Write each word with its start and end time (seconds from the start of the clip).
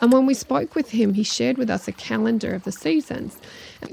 And 0.00 0.12
when 0.12 0.26
we 0.26 0.34
spoke 0.34 0.74
with 0.74 0.90
him, 0.90 1.14
he 1.14 1.22
shared 1.22 1.58
with 1.58 1.70
us 1.70 1.88
a 1.88 1.92
calendar 1.92 2.54
of 2.54 2.64
the 2.64 2.72
seasons. 2.72 3.38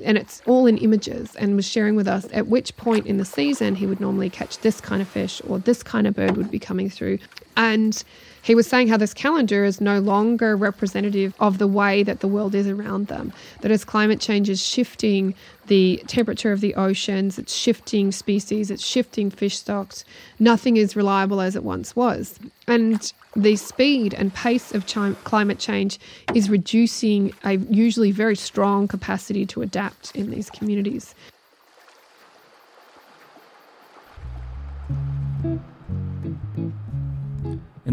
And 0.03 0.17
it's 0.17 0.41
all 0.45 0.65
in 0.65 0.77
images 0.77 1.35
and 1.35 1.55
was 1.55 1.65
sharing 1.65 1.95
with 1.95 2.07
us 2.07 2.27
at 2.33 2.47
which 2.47 2.75
point 2.75 3.05
in 3.05 3.17
the 3.17 3.25
season 3.25 3.75
he 3.75 3.85
would 3.85 3.99
normally 3.99 4.29
catch 4.29 4.59
this 4.59 4.81
kind 4.81 5.01
of 5.01 5.07
fish 5.07 5.41
or 5.47 5.59
this 5.59 5.83
kind 5.83 6.07
of 6.07 6.13
bird 6.13 6.35
would 6.37 6.51
be 6.51 6.59
coming 6.59 6.89
through. 6.89 7.19
And 7.55 8.03
he 8.43 8.55
was 8.55 8.67
saying 8.67 8.89
how 8.89 8.97
this 8.97 9.13
calendar 9.13 9.63
is 9.63 9.79
no 9.79 9.99
longer 9.99 10.57
representative 10.57 11.33
of 11.39 11.59
the 11.59 11.67
way 11.67 12.03
that 12.03 12.19
the 12.19 12.27
world 12.27 12.53
is 12.53 12.67
around 12.67 13.07
them. 13.07 13.31
That 13.61 13.71
as 13.71 13.85
climate 13.85 14.19
change 14.19 14.49
is 14.49 14.61
shifting 14.61 15.33
the 15.67 16.03
temperature 16.07 16.51
of 16.51 16.59
the 16.59 16.75
oceans, 16.75 17.39
it's 17.39 17.55
shifting 17.55 18.11
species, 18.11 18.69
it's 18.69 18.85
shifting 18.85 19.31
fish 19.31 19.57
stocks, 19.57 20.03
nothing 20.39 20.75
is 20.75 20.97
reliable 20.97 21.39
as 21.39 21.55
it 21.55 21.63
once 21.63 21.95
was. 21.95 22.37
And 22.67 23.13
the 23.33 23.55
speed 23.55 24.13
and 24.13 24.33
pace 24.33 24.73
of 24.73 24.85
climate 25.23 25.59
change 25.59 25.97
is 26.35 26.49
reducing 26.49 27.33
a 27.45 27.55
usually 27.55 28.11
very 28.11 28.35
strong 28.35 28.89
capacity 28.89 29.45
to 29.47 29.61
adapt 29.61 30.13
in 30.15 30.31
these 30.31 30.49
communities. 30.49 31.15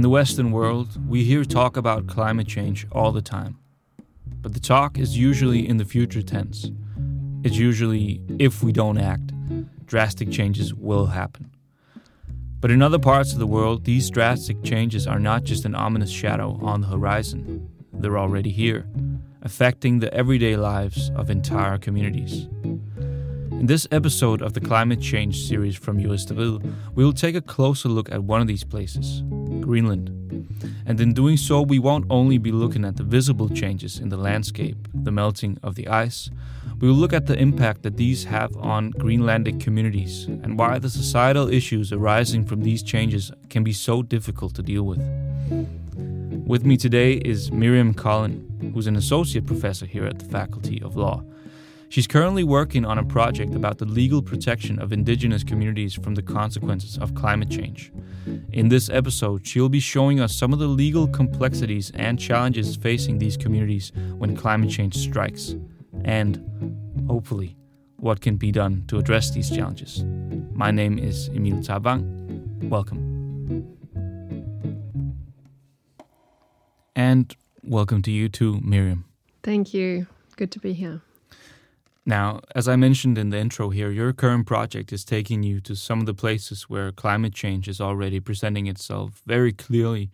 In 0.00 0.02
the 0.02 0.08
Western 0.08 0.50
world, 0.50 0.98
we 1.10 1.24
hear 1.24 1.44
talk 1.44 1.76
about 1.76 2.06
climate 2.06 2.48
change 2.48 2.86
all 2.90 3.12
the 3.12 3.20
time. 3.20 3.58
But 4.40 4.54
the 4.54 4.58
talk 4.58 4.98
is 4.98 5.18
usually 5.18 5.68
in 5.68 5.76
the 5.76 5.84
future 5.84 6.22
tense. 6.22 6.70
It's 7.44 7.58
usually, 7.58 8.22
if 8.38 8.62
we 8.62 8.72
don't 8.72 8.96
act, 8.96 9.34
drastic 9.84 10.30
changes 10.30 10.72
will 10.72 11.04
happen. 11.04 11.50
But 12.62 12.70
in 12.70 12.80
other 12.80 12.98
parts 12.98 13.34
of 13.34 13.40
the 13.40 13.46
world, 13.46 13.84
these 13.84 14.08
drastic 14.08 14.62
changes 14.62 15.06
are 15.06 15.18
not 15.18 15.44
just 15.44 15.66
an 15.66 15.74
ominous 15.74 16.10
shadow 16.10 16.58
on 16.62 16.80
the 16.80 16.86
horizon, 16.86 17.68
they're 17.92 18.16
already 18.16 18.52
here, 18.52 18.86
affecting 19.42 19.98
the 19.98 20.14
everyday 20.14 20.56
lives 20.56 21.10
of 21.14 21.28
entire 21.28 21.76
communities. 21.76 22.48
In 23.60 23.66
this 23.66 23.86
episode 23.90 24.40
of 24.40 24.54
the 24.54 24.60
Climate 24.60 25.02
Change 25.02 25.46
series 25.46 25.76
from 25.76 26.00
Juristeriet, 26.00 26.62
we 26.94 27.04
will 27.04 27.12
take 27.12 27.34
a 27.34 27.42
closer 27.42 27.90
look 27.90 28.10
at 28.10 28.24
one 28.24 28.40
of 28.40 28.46
these 28.46 28.64
places, 28.64 29.22
Greenland. 29.60 30.08
And 30.86 30.98
in 30.98 31.12
doing 31.12 31.36
so, 31.36 31.60
we 31.60 31.78
won't 31.78 32.06
only 32.08 32.38
be 32.38 32.52
looking 32.52 32.86
at 32.86 32.96
the 32.96 33.02
visible 33.02 33.50
changes 33.50 33.98
in 33.98 34.08
the 34.08 34.16
landscape, 34.16 34.88
the 34.94 35.12
melting 35.12 35.58
of 35.62 35.74
the 35.74 35.88
ice, 35.88 36.30
we 36.80 36.88
will 36.88 36.94
look 36.94 37.12
at 37.12 37.26
the 37.26 37.38
impact 37.38 37.82
that 37.82 37.98
these 37.98 38.24
have 38.24 38.56
on 38.56 38.94
Greenlandic 38.94 39.60
communities 39.60 40.24
and 40.24 40.58
why 40.58 40.78
the 40.78 40.88
societal 40.88 41.46
issues 41.50 41.92
arising 41.92 42.46
from 42.46 42.62
these 42.62 42.82
changes 42.82 43.30
can 43.50 43.62
be 43.62 43.74
so 43.74 44.02
difficult 44.02 44.54
to 44.54 44.62
deal 44.62 44.84
with. 44.84 45.02
With 46.46 46.64
me 46.64 46.78
today 46.78 47.12
is 47.12 47.52
Miriam 47.52 47.92
Cullen, 47.92 48.72
who's 48.72 48.86
an 48.86 48.96
associate 48.96 49.46
professor 49.46 49.84
here 49.84 50.06
at 50.06 50.18
the 50.18 50.24
Faculty 50.24 50.80
of 50.80 50.96
Law. 50.96 51.22
She's 51.90 52.06
currently 52.06 52.44
working 52.44 52.84
on 52.84 52.98
a 52.98 53.04
project 53.04 53.52
about 53.56 53.78
the 53.78 53.84
legal 53.84 54.22
protection 54.22 54.78
of 54.78 54.92
indigenous 54.92 55.42
communities 55.42 55.92
from 55.92 56.14
the 56.14 56.22
consequences 56.22 56.96
of 56.96 57.16
climate 57.16 57.50
change. 57.50 57.90
In 58.52 58.68
this 58.68 58.88
episode, 58.88 59.44
she'll 59.44 59.68
be 59.68 59.80
showing 59.80 60.20
us 60.20 60.32
some 60.32 60.52
of 60.52 60.60
the 60.60 60.68
legal 60.68 61.08
complexities 61.08 61.90
and 61.96 62.16
challenges 62.16 62.76
facing 62.76 63.18
these 63.18 63.36
communities 63.36 63.90
when 64.18 64.36
climate 64.36 64.70
change 64.70 64.98
strikes, 64.98 65.56
and, 66.04 66.38
hopefully, 67.08 67.56
what 67.96 68.20
can 68.20 68.36
be 68.36 68.52
done 68.52 68.84
to 68.86 68.96
address 68.96 69.32
these 69.32 69.50
challenges. 69.50 70.04
My 70.52 70.70
name 70.70 70.96
is 70.96 71.26
Emil 71.30 71.56
Tabang. 71.56 72.68
Welcome. 72.68 73.00
And 76.94 77.34
welcome 77.64 78.00
to 78.02 78.12
you 78.12 78.28
too, 78.28 78.60
Miriam. 78.62 79.06
Thank 79.42 79.74
you. 79.74 80.06
Good 80.36 80.52
to 80.52 80.60
be 80.60 80.72
here. 80.72 81.02
Now, 82.06 82.40
as 82.54 82.66
I 82.66 82.76
mentioned 82.76 83.18
in 83.18 83.30
the 83.30 83.38
intro 83.38 83.70
here, 83.70 83.90
your 83.90 84.12
current 84.12 84.46
project 84.46 84.92
is 84.92 85.04
taking 85.04 85.42
you 85.42 85.60
to 85.60 85.76
some 85.76 86.00
of 86.00 86.06
the 86.06 86.14
places 86.14 86.62
where 86.64 86.92
climate 86.92 87.34
change 87.34 87.68
is 87.68 87.80
already 87.80 88.20
presenting 88.20 88.66
itself 88.66 89.22
very 89.26 89.52
clearly. 89.52 90.10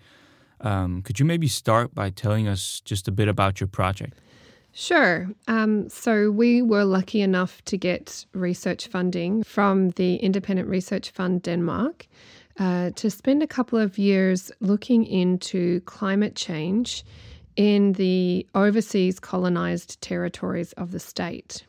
Um, 0.60 1.02
could 1.02 1.20
you 1.20 1.24
maybe 1.24 1.48
start 1.48 1.94
by 1.94 2.10
telling 2.10 2.48
us 2.48 2.80
just 2.84 3.06
a 3.08 3.12
bit 3.12 3.28
about 3.28 3.60
your 3.60 3.68
project? 3.68 4.18
Sure. 4.72 5.28
Um, 5.48 5.88
so 5.88 6.30
we 6.30 6.60
were 6.60 6.84
lucky 6.84 7.22
enough 7.22 7.62
to 7.64 7.78
get 7.78 8.26
research 8.34 8.88
funding 8.88 9.42
from 9.42 9.90
the 9.90 10.16
Independent 10.16 10.68
Research 10.68 11.10
Fund 11.10 11.42
Denmark 11.42 12.06
uh, 12.58 12.90
to 12.96 13.10
spend 13.10 13.42
a 13.42 13.46
couple 13.46 13.78
of 13.78 13.96
years 13.96 14.50
looking 14.60 15.04
into 15.06 15.80
climate 15.82 16.34
change 16.34 17.04
in 17.54 17.94
the 17.94 18.46
overseas 18.54 19.18
colonized 19.18 20.00
territories 20.02 20.72
of 20.72 20.90
the 20.90 21.00
state 21.00 21.64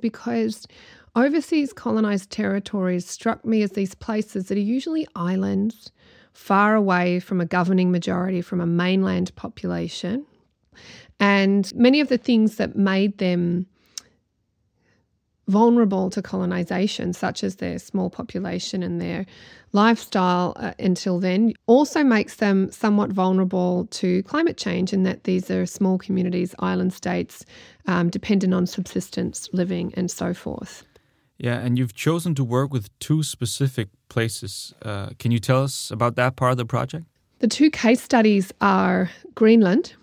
because 0.00 0.66
overseas 1.14 1.72
colonized 1.72 2.30
territories 2.30 3.08
struck 3.08 3.44
me 3.44 3.62
as 3.62 3.72
these 3.72 3.94
places 3.94 4.48
that 4.48 4.58
are 4.58 4.60
usually 4.60 5.06
islands 5.14 5.90
far 6.32 6.74
away 6.74 7.18
from 7.18 7.40
a 7.40 7.46
governing 7.46 7.90
majority, 7.90 8.42
from 8.42 8.60
a 8.60 8.66
mainland 8.66 9.34
population. 9.36 10.26
And 11.18 11.74
many 11.74 12.00
of 12.00 12.08
the 12.08 12.18
things 12.18 12.56
that 12.56 12.76
made 12.76 13.18
them 13.18 13.66
vulnerable 15.48 16.10
to 16.10 16.20
colonization, 16.22 17.12
such 17.12 17.44
as 17.44 17.56
their 17.56 17.78
small 17.78 18.10
population 18.10 18.82
and 18.82 19.00
their 19.00 19.26
lifestyle 19.72 20.54
uh, 20.56 20.72
until 20.78 21.20
then, 21.20 21.52
also 21.66 22.02
makes 22.02 22.36
them 22.36 22.70
somewhat 22.72 23.10
vulnerable 23.10 23.86
to 23.90 24.22
climate 24.24 24.56
change 24.56 24.92
in 24.92 25.02
that 25.04 25.24
these 25.24 25.50
are 25.50 25.66
small 25.66 25.98
communities, 25.98 26.54
island 26.58 26.92
states, 26.92 27.44
um, 27.86 28.10
dependent 28.10 28.54
on 28.54 28.66
subsistence 28.66 29.48
living 29.52 29.92
and 29.96 30.10
so 30.10 30.34
forth. 30.34 30.84
Yeah, 31.38 31.58
and 31.58 31.78
you've 31.78 31.94
chosen 31.94 32.34
to 32.36 32.44
work 32.44 32.72
with 32.72 32.96
two 32.98 33.22
specific 33.22 33.88
places. 34.08 34.74
Uh, 34.82 35.10
can 35.18 35.30
you 35.30 35.38
tell 35.38 35.62
us 35.62 35.90
about 35.90 36.16
that 36.16 36.36
part 36.36 36.52
of 36.52 36.56
the 36.56 36.64
project? 36.64 37.04
The 37.40 37.48
two 37.48 37.70
case 37.70 38.02
studies 38.02 38.52
are 38.62 39.10
Greenland, 39.34 39.94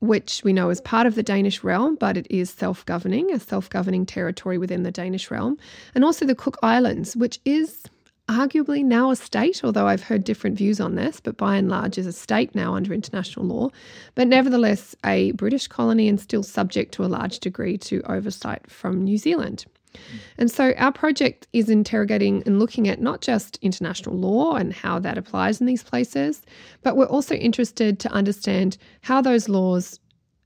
which 0.00 0.42
we 0.44 0.52
know 0.52 0.70
is 0.70 0.80
part 0.80 1.06
of 1.06 1.14
the 1.14 1.22
Danish 1.22 1.62
realm, 1.64 1.96
but 1.96 2.16
it 2.16 2.26
is 2.30 2.50
self 2.50 2.84
governing, 2.86 3.32
a 3.32 3.40
self 3.40 3.68
governing 3.70 4.06
territory 4.06 4.58
within 4.58 4.82
the 4.82 4.90
Danish 4.90 5.30
realm, 5.30 5.58
and 5.94 6.04
also 6.04 6.24
the 6.24 6.34
Cook 6.34 6.58
Islands, 6.62 7.16
which 7.16 7.40
is 7.44 7.84
arguably 8.28 8.84
now 8.84 9.10
a 9.10 9.16
state, 9.16 9.62
although 9.62 9.86
I've 9.86 10.02
heard 10.02 10.24
different 10.24 10.56
views 10.56 10.80
on 10.80 10.96
this, 10.96 11.20
but 11.20 11.36
by 11.36 11.56
and 11.56 11.68
large 11.68 11.96
is 11.96 12.06
a 12.06 12.12
state 12.12 12.54
now 12.54 12.74
under 12.74 12.92
international 12.92 13.46
law, 13.46 13.70
but 14.14 14.26
nevertheless 14.26 14.96
a 15.04 15.32
British 15.32 15.68
colony 15.68 16.08
and 16.08 16.20
still 16.20 16.42
subject 16.42 16.92
to 16.94 17.04
a 17.04 17.06
large 17.06 17.38
degree 17.38 17.78
to 17.78 18.02
oversight 18.02 18.68
from 18.68 19.04
New 19.04 19.18
Zealand. 19.18 19.66
And 20.38 20.50
so 20.50 20.72
our 20.76 20.92
project 20.92 21.46
is 21.52 21.68
interrogating 21.68 22.42
and 22.46 22.58
looking 22.58 22.88
at 22.88 23.00
not 23.00 23.20
just 23.20 23.58
international 23.62 24.16
law 24.16 24.54
and 24.54 24.72
how 24.72 24.98
that 25.00 25.18
applies 25.18 25.60
in 25.60 25.66
these 25.66 25.82
places, 25.82 26.42
but 26.82 26.96
we're 26.96 27.06
also 27.06 27.34
interested 27.34 27.98
to 28.00 28.10
understand 28.10 28.76
how 29.02 29.20
those 29.20 29.48
laws 29.48 29.98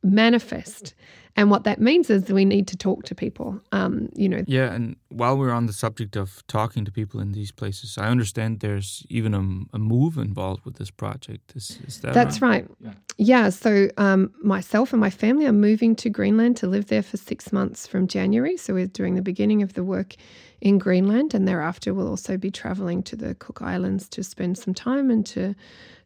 manifest 0.02 0.94
and 1.36 1.50
what 1.50 1.64
that 1.64 1.80
means 1.80 2.10
is 2.10 2.30
we 2.30 2.44
need 2.44 2.66
to 2.68 2.76
talk 2.76 3.04
to 3.04 3.14
people. 3.14 3.60
Um, 3.72 4.08
you 4.14 4.28
know. 4.28 4.42
Yeah, 4.46 4.72
and 4.72 4.96
while 5.10 5.36
we're 5.36 5.50
on 5.50 5.66
the 5.66 5.72
subject 5.72 6.16
of 6.16 6.42
talking 6.46 6.84
to 6.84 6.92
people 6.92 7.20
in 7.20 7.32
these 7.32 7.50
places, 7.50 7.98
I 7.98 8.06
understand 8.06 8.60
there's 8.60 9.04
even 9.08 9.34
a, 9.34 9.76
a 9.76 9.78
move 9.78 10.16
involved 10.16 10.64
with 10.64 10.76
this 10.76 10.90
project. 10.90 11.52
Is, 11.56 11.78
is 11.86 12.00
that 12.00 12.14
That's 12.14 12.40
right? 12.40 12.66
right. 12.68 12.76
Yeah. 12.80 12.92
yeah 13.18 13.48
so 13.50 13.88
um, 13.96 14.32
myself 14.42 14.92
and 14.92 15.00
my 15.00 15.10
family 15.10 15.46
are 15.46 15.52
moving 15.52 15.96
to 15.96 16.10
Greenland 16.10 16.56
to 16.58 16.68
live 16.68 16.86
there 16.86 17.02
for 17.02 17.16
six 17.16 17.52
months 17.52 17.86
from 17.86 18.06
January. 18.06 18.56
So 18.56 18.74
we're 18.74 18.86
doing 18.86 19.16
the 19.16 19.22
beginning 19.22 19.62
of 19.62 19.74
the 19.74 19.82
work 19.82 20.14
in 20.60 20.78
Greenland, 20.78 21.34
and 21.34 21.48
thereafter 21.48 21.92
we'll 21.92 22.08
also 22.08 22.36
be 22.36 22.50
traveling 22.50 23.02
to 23.04 23.16
the 23.16 23.34
Cook 23.34 23.62
Islands 23.62 24.08
to 24.10 24.22
spend 24.22 24.58
some 24.58 24.74
time 24.74 25.10
and 25.10 25.26
to 25.26 25.54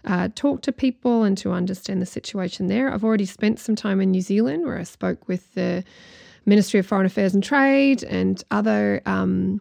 uh, 0.06 0.28
talk 0.34 0.62
to 0.62 0.72
people 0.72 1.24
and 1.24 1.36
to 1.38 1.52
understand 1.52 2.00
the 2.00 2.06
situation 2.06 2.68
there. 2.68 2.92
I've 2.92 3.04
already 3.04 3.26
spent 3.26 3.58
some 3.58 3.76
time 3.76 4.00
in 4.00 4.10
New 4.10 4.20
Zealand 4.20 4.64
where 4.64 4.78
I 4.78 4.84
spoke 4.84 5.28
with 5.28 5.52
the 5.54 5.84
Ministry 6.46 6.80
of 6.80 6.86
Foreign 6.86 7.06
Affairs 7.06 7.34
and 7.34 7.42
Trade 7.42 8.02
and 8.04 8.42
other 8.50 9.00
um, 9.06 9.60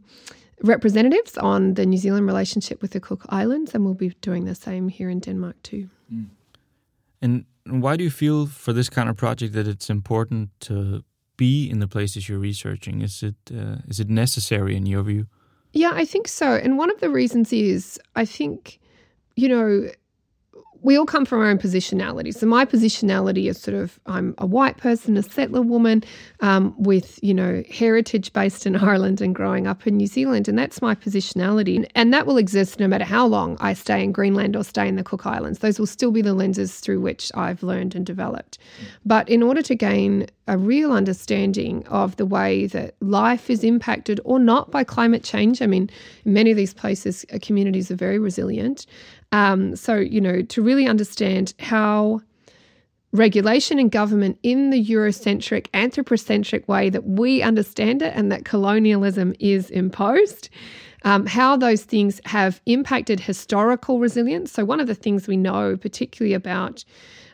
representatives 0.63 1.37
on 1.37 1.73
the 1.73 1.85
New 1.85 1.97
Zealand 1.97 2.27
relationship 2.27 2.81
with 2.81 2.91
the 2.91 2.99
Cook 2.99 3.25
Islands, 3.29 3.73
and 3.73 3.85
we'll 3.85 3.93
be 3.93 4.09
doing 4.21 4.45
the 4.45 4.55
same 4.55 4.89
here 4.89 5.09
in 5.09 5.19
Denmark 5.19 5.61
too. 5.63 5.89
Mm. 6.13 6.27
And 7.21 7.45
why 7.65 7.95
do 7.95 8.03
you 8.03 8.09
feel 8.11 8.47
for 8.47 8.73
this 8.73 8.89
kind 8.89 9.09
of 9.09 9.15
project 9.15 9.53
that 9.53 9.67
it's 9.67 9.89
important 9.89 10.49
to 10.61 11.03
be 11.37 11.69
in 11.69 11.79
the 11.79 11.87
places 11.87 12.27
you're 12.27 12.39
researching? 12.39 13.01
Is 13.01 13.23
it 13.23 13.35
uh, 13.51 13.77
is 13.87 13.99
it 13.99 14.09
necessary 14.09 14.75
in 14.75 14.85
your 14.85 15.03
view? 15.03 15.27
Yeah, 15.73 15.91
I 15.93 16.05
think 16.05 16.27
so. 16.27 16.55
And 16.55 16.77
one 16.77 16.91
of 16.91 16.99
the 16.99 17.09
reasons 17.09 17.51
is 17.51 17.99
I 18.15 18.25
think, 18.25 18.79
you 19.35 19.49
know, 19.49 19.89
we 20.83 20.97
all 20.97 21.05
come 21.05 21.25
from 21.25 21.39
our 21.39 21.47
own 21.47 21.57
positionality. 21.57 22.33
So 22.33 22.45
my 22.45 22.65
positionality 22.65 23.49
is 23.49 23.59
sort 23.59 23.75
of 23.75 23.99
I'm 24.05 24.35
a 24.37 24.45
white 24.45 24.77
person, 24.77 25.17
a 25.17 25.23
settler 25.23 25.61
woman, 25.61 26.03
um, 26.41 26.75
with 26.77 27.19
you 27.23 27.33
know 27.33 27.63
heritage 27.71 28.31
based 28.33 28.65
in 28.65 28.75
Ireland 28.91 29.21
and 29.21 29.33
growing 29.33 29.65
up 29.65 29.87
in 29.87 29.97
New 29.97 30.07
Zealand, 30.07 30.47
and 30.47 30.59
that's 30.59 30.81
my 30.81 30.93
positionality, 30.93 31.89
and 31.95 32.13
that 32.13 32.27
will 32.27 32.37
exist 32.37 32.79
no 32.79 32.87
matter 32.87 33.05
how 33.05 33.25
long 33.25 33.57
I 33.59 33.73
stay 33.73 34.03
in 34.03 34.11
Greenland 34.11 34.55
or 34.55 34.63
stay 34.63 34.87
in 34.87 34.97
the 34.97 35.03
Cook 35.03 35.25
Islands. 35.25 35.59
Those 35.59 35.79
will 35.79 35.87
still 35.87 36.11
be 36.11 36.21
the 36.21 36.33
lenses 36.33 36.79
through 36.79 37.01
which 37.01 37.31
I've 37.33 37.63
learned 37.63 37.95
and 37.95 38.05
developed. 38.05 38.57
But 39.05 39.27
in 39.29 39.41
order 39.41 39.61
to 39.61 39.75
gain 39.75 40.27
a 40.47 40.57
real 40.57 40.91
understanding 40.91 41.87
of 41.87 42.17
the 42.17 42.25
way 42.25 42.67
that 42.67 42.95
life 42.99 43.49
is 43.49 43.63
impacted 43.63 44.19
or 44.25 44.39
not 44.39 44.71
by 44.71 44.83
climate 44.83 45.23
change, 45.23 45.61
I 45.61 45.67
mean, 45.67 45.89
many 46.25 46.51
of 46.51 46.57
these 46.57 46.73
places, 46.73 47.25
uh, 47.33 47.39
communities 47.41 47.89
are 47.89 47.95
very 47.95 48.19
resilient. 48.19 48.85
Um, 49.33 49.75
so, 49.75 49.95
you 49.95 50.21
know, 50.21 50.43
to 50.43 50.61
really 50.61 50.87
understand 50.87 51.55
how 51.59 52.21
regulation 53.11 53.79
and 53.79 53.91
government 53.91 54.37
in 54.43 54.69
the 54.69 54.85
Eurocentric, 54.85 55.67
anthropocentric 55.73 56.67
way 56.67 56.89
that 56.91 57.05
we 57.05 57.41
understand 57.41 58.03
it 58.03 58.13
and 58.15 58.31
that 58.31 58.45
colonialism 58.45 59.33
is 59.39 59.71
imposed. 59.71 60.49
Um, 61.03 61.25
how 61.25 61.57
those 61.57 61.83
things 61.83 62.21
have 62.25 62.61
impacted 62.65 63.19
historical 63.19 63.99
resilience. 63.99 64.51
So, 64.53 64.63
one 64.63 64.79
of 64.79 64.87
the 64.87 64.95
things 64.95 65.27
we 65.27 65.35
know, 65.35 65.75
particularly 65.75 66.33
about 66.33 66.85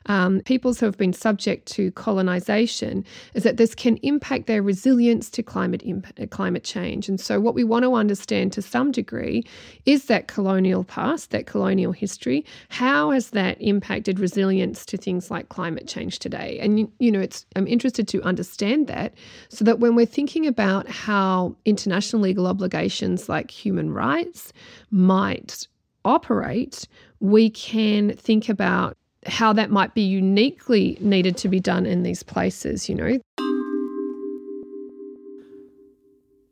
um, 0.10 0.42
peoples 0.42 0.80
who 0.80 0.88
have 0.88 0.98
been 0.98 1.14
subject 1.14 1.68
to 1.68 1.92
colonization 1.92 3.06
is 3.36 3.44
that 3.44 3.58
this 3.58 3.76
can 3.76 3.98
impact 3.98 4.48
their 4.48 4.64
resilience 4.64 5.30
to 5.30 5.44
climate 5.44 5.84
imp- 5.86 6.20
uh, 6.20 6.26
climate 6.26 6.64
change. 6.64 7.08
And 7.08 7.22
so, 7.22 7.40
what 7.40 7.54
we 7.54 7.64
want 7.64 7.84
to 7.84 7.94
understand 7.94 8.52
to 8.54 8.62
some 8.62 8.92
degree 8.92 9.46
is 9.86 10.06
that 10.06 10.28
colonial 10.28 10.84
past, 10.84 11.30
that 11.30 11.46
colonial 11.46 11.92
history. 11.92 12.44
How 12.70 13.12
has 13.12 13.30
that 13.30 13.62
impacted 13.62 14.20
resilience 14.20 14.86
to 14.88 14.98
things 14.98 15.30
like 15.30 15.50
climate 15.50 15.88
change 15.88 16.18
today? 16.20 16.58
And 16.60 16.92
you 17.00 17.12
know, 17.12 17.20
it's 17.20 17.46
I'm 17.56 17.68
interested 17.68 18.08
to 18.10 18.22
understand 18.24 18.88
that 18.88 19.14
so 19.50 19.64
that 19.64 19.80
when 19.80 19.96
we're 19.96 20.08
thinking 20.08 20.48
about 20.48 20.90
how 20.90 21.56
international 21.66 22.24
legal 22.24 22.48
obligations 22.48 23.30
like 23.30 23.52
human 23.52 23.94
rights 23.94 24.52
might 24.90 25.68
operate, 26.04 26.88
we 27.20 27.50
can 27.50 28.16
think 28.16 28.50
about 28.50 28.98
how 29.26 29.54
that 29.54 29.70
might 29.70 29.94
be 29.94 30.02
uniquely 30.02 30.98
needed 31.02 31.38
to 31.38 31.50
be 31.50 31.60
done 31.60 31.86
in 31.86 32.04
these 32.04 32.24
places, 32.24 32.90
you 32.90 32.96
know. 32.96 33.20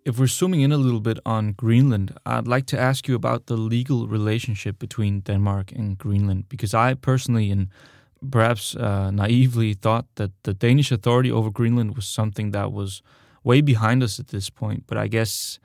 If 0.05 0.17
we're 0.17 0.27
zooming 0.27 0.61
in 0.61 0.71
a 0.71 0.77
little 0.77 1.01
bit 1.01 1.19
on 1.25 1.51
Greenland, 1.51 2.17
I'd 2.25 2.47
like 2.47 2.65
to 2.67 2.79
ask 2.79 3.07
you 3.09 3.15
about 3.15 3.47
the 3.47 3.57
legal 3.57 4.07
relationship 4.07 4.79
between 4.79 5.19
Denmark 5.19 5.73
and 5.73 5.97
Greenland, 5.97 6.47
because 6.47 6.73
I 6.73 6.93
personally 6.93 7.51
and 7.51 7.67
perhaps 8.31 8.75
uh, 8.75 9.11
naively 9.11 9.73
thought 9.73 10.05
that 10.15 10.31
the 10.43 10.53
Danish 10.53 10.91
authority 10.91 11.31
over 11.31 11.49
Greenland 11.51 11.95
was 11.95 12.05
something 12.05 12.51
that 12.51 12.71
was 12.71 13.01
way 13.43 13.61
behind 13.61 14.01
us 14.01 14.19
at 14.19 14.27
this 14.27 14.49
point. 14.49 14.83
But 14.87 14.97
I 14.97 15.07
guess 15.07 15.59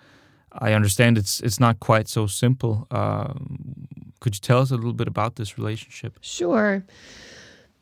I 0.51 0.73
understand 0.73 1.19
it's 1.19 1.41
it's 1.41 1.61
not 1.61 1.79
quite 1.79 2.09
so 2.09 2.27
simple. 2.27 2.87
Uh, 2.91 3.35
could 4.23 4.37
you 4.37 4.41
tell 4.41 4.61
us 4.61 4.71
a 4.71 4.77
little 4.77 4.93
bit 4.93 5.09
about 5.09 5.35
this 5.35 5.59
relationship? 5.59 6.17
Sure. 6.21 6.85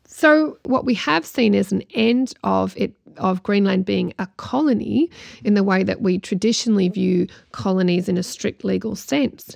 So 0.07 0.57
what 0.63 0.85
we 0.85 0.95
have 0.95 1.23
seen 1.23 1.53
is 1.53 1.71
an 1.71 1.83
end 1.93 2.33
of 2.43 2.75
it 2.75 2.93
of 3.17 3.43
Greenland 3.43 3.85
being 3.85 4.13
a 4.19 4.27
colony 4.37 5.09
in 5.43 5.53
the 5.53 5.63
way 5.63 5.83
that 5.83 6.01
we 6.01 6.17
traditionally 6.17 6.89
view 6.89 7.27
colonies 7.51 8.09
in 8.09 8.17
a 8.17 8.23
strict 8.23 8.63
legal 8.63 8.95
sense. 8.95 9.55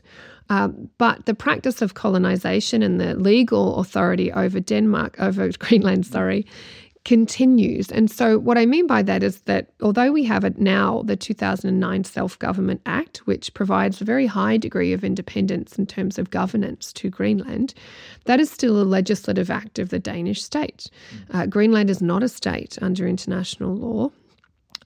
Um, 0.49 0.89
but 0.99 1.25
the 1.25 1.33
practice 1.33 1.81
of 1.81 1.95
colonization 1.95 2.83
and 2.83 3.01
the 3.01 3.15
legal 3.15 3.77
authority 3.79 4.31
over 4.31 4.59
Denmark, 4.59 5.15
over 5.19 5.49
Greenland, 5.57 6.05
sorry, 6.05 6.45
continues. 7.05 7.89
And 7.91 8.11
so, 8.11 8.37
what 8.39 8.57
I 8.57 8.65
mean 8.65 8.87
by 8.87 9.01
that 9.03 9.23
is 9.23 9.41
that 9.41 9.69
although 9.81 10.11
we 10.11 10.23
have 10.25 10.43
it 10.43 10.57
now, 10.57 11.03
the 11.03 11.15
2009 11.15 12.03
Self 12.03 12.37
Government 12.39 12.81
Act, 12.85 13.19
which 13.19 13.53
provides 13.53 14.01
a 14.01 14.05
very 14.05 14.25
high 14.25 14.57
degree 14.57 14.91
of 14.91 15.03
independence 15.03 15.77
in 15.77 15.85
terms 15.85 16.19
of 16.19 16.31
governance 16.31 16.91
to 16.93 17.09
Greenland, 17.09 17.73
that 18.25 18.39
is 18.39 18.51
still 18.51 18.81
a 18.81 18.83
legislative 18.83 19.49
act 19.49 19.79
of 19.79 19.89
the 19.89 19.99
Danish 19.99 20.43
state. 20.43 20.89
Uh, 21.31 21.45
Greenland 21.45 21.89
is 21.89 22.01
not 22.01 22.23
a 22.23 22.29
state 22.29 22.77
under 22.81 23.07
international 23.07 23.75
law. 23.75 24.11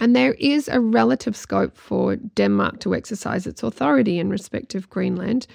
And 0.01 0.15
there 0.15 0.33
is 0.33 0.69
a 0.69 0.79
relative 0.79 1.35
scope 1.35 1.77
for 1.77 2.15
Denmark 2.15 2.79
to 2.81 2.95
exercise 2.95 3.45
its 3.45 3.63
authority 3.63 4.19
in 4.19 4.29
respect 4.29 4.75
of 4.75 4.89
Greenland. 4.89 5.45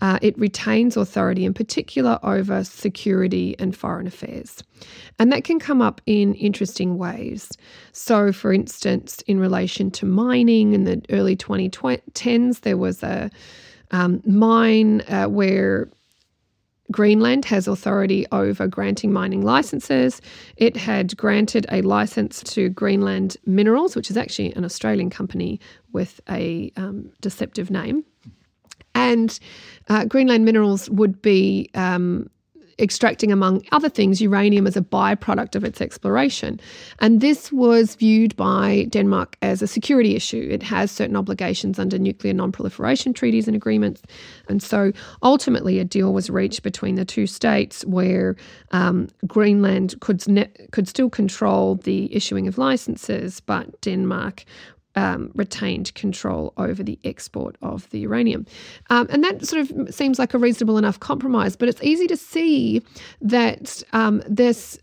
Uh, 0.00 0.18
it 0.22 0.38
retains 0.38 0.96
authority 0.96 1.44
in 1.44 1.54
particular 1.54 2.18
over 2.22 2.62
security 2.64 3.56
and 3.58 3.76
foreign 3.76 4.06
affairs. 4.06 4.62
And 5.18 5.32
that 5.32 5.44
can 5.44 5.58
come 5.58 5.82
up 5.82 6.00
in 6.06 6.34
interesting 6.34 6.98
ways. 6.98 7.50
So, 7.92 8.32
for 8.32 8.52
instance, 8.52 9.22
in 9.26 9.40
relation 9.40 9.90
to 9.92 10.06
mining 10.06 10.72
in 10.72 10.84
the 10.84 11.02
early 11.10 11.36
2010s, 11.36 12.60
there 12.60 12.76
was 12.76 13.02
a 13.02 13.30
um, 13.90 14.22
mine 14.26 15.02
uh, 15.08 15.26
where 15.26 15.88
Greenland 16.90 17.44
has 17.44 17.68
authority 17.68 18.26
over 18.32 18.66
granting 18.66 19.12
mining 19.12 19.42
licenses. 19.42 20.22
It 20.56 20.76
had 20.76 21.16
granted 21.16 21.66
a 21.70 21.82
license 21.82 22.42
to 22.44 22.70
Greenland 22.70 23.36
Minerals, 23.44 23.94
which 23.94 24.10
is 24.10 24.16
actually 24.16 24.54
an 24.54 24.64
Australian 24.64 25.10
company 25.10 25.60
with 25.92 26.20
a 26.30 26.72
um, 26.76 27.10
deceptive 27.20 27.70
name. 27.70 28.04
And 28.98 29.38
uh, 29.88 30.04
Greenland 30.04 30.44
Minerals 30.44 30.90
would 30.90 31.22
be 31.22 31.70
um, 31.74 32.28
extracting, 32.78 33.32
among 33.32 33.62
other 33.72 33.88
things, 33.88 34.20
uranium 34.20 34.66
as 34.66 34.76
a 34.76 34.80
byproduct 34.80 35.56
of 35.56 35.64
its 35.64 35.80
exploration. 35.80 36.60
And 37.00 37.20
this 37.20 37.50
was 37.50 37.96
viewed 37.96 38.36
by 38.36 38.86
Denmark 38.90 39.36
as 39.42 39.62
a 39.62 39.66
security 39.66 40.14
issue. 40.14 40.48
It 40.50 40.62
has 40.62 40.90
certain 40.90 41.16
obligations 41.16 41.78
under 41.78 41.98
nuclear 41.98 42.32
non 42.32 42.52
proliferation 42.52 43.12
treaties 43.12 43.48
and 43.48 43.56
agreements. 43.56 44.02
And 44.48 44.62
so 44.62 44.92
ultimately, 45.22 45.78
a 45.78 45.84
deal 45.84 46.12
was 46.12 46.30
reached 46.30 46.62
between 46.62 46.94
the 46.94 47.04
two 47.04 47.26
states 47.26 47.84
where 47.84 48.36
um, 48.70 49.08
Greenland 49.26 49.98
could, 50.00 50.26
ne- 50.28 50.52
could 50.70 50.88
still 50.88 51.10
control 51.10 51.76
the 51.76 52.14
issuing 52.14 52.46
of 52.46 52.58
licenses, 52.58 53.40
but 53.40 53.80
Denmark 53.80 54.44
um, 54.98 55.30
retained 55.36 55.94
control 55.94 56.52
over 56.56 56.82
the 56.82 56.98
export 57.04 57.56
of 57.62 57.88
the 57.90 58.00
uranium. 58.00 58.44
Um, 58.90 59.06
and 59.10 59.22
that 59.22 59.46
sort 59.46 59.70
of 59.70 59.94
seems 59.94 60.18
like 60.18 60.34
a 60.34 60.38
reasonable 60.38 60.76
enough 60.76 60.98
compromise, 60.98 61.54
but 61.54 61.68
it's 61.68 61.82
easy 61.82 62.08
to 62.08 62.16
see 62.16 62.82
that 63.20 63.80
um, 63.92 64.22
this, 64.28 64.76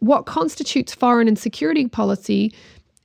what 0.00 0.26
constitutes 0.26 0.94
foreign 0.94 1.28
and 1.28 1.38
security 1.38 1.88
policy 1.88 2.52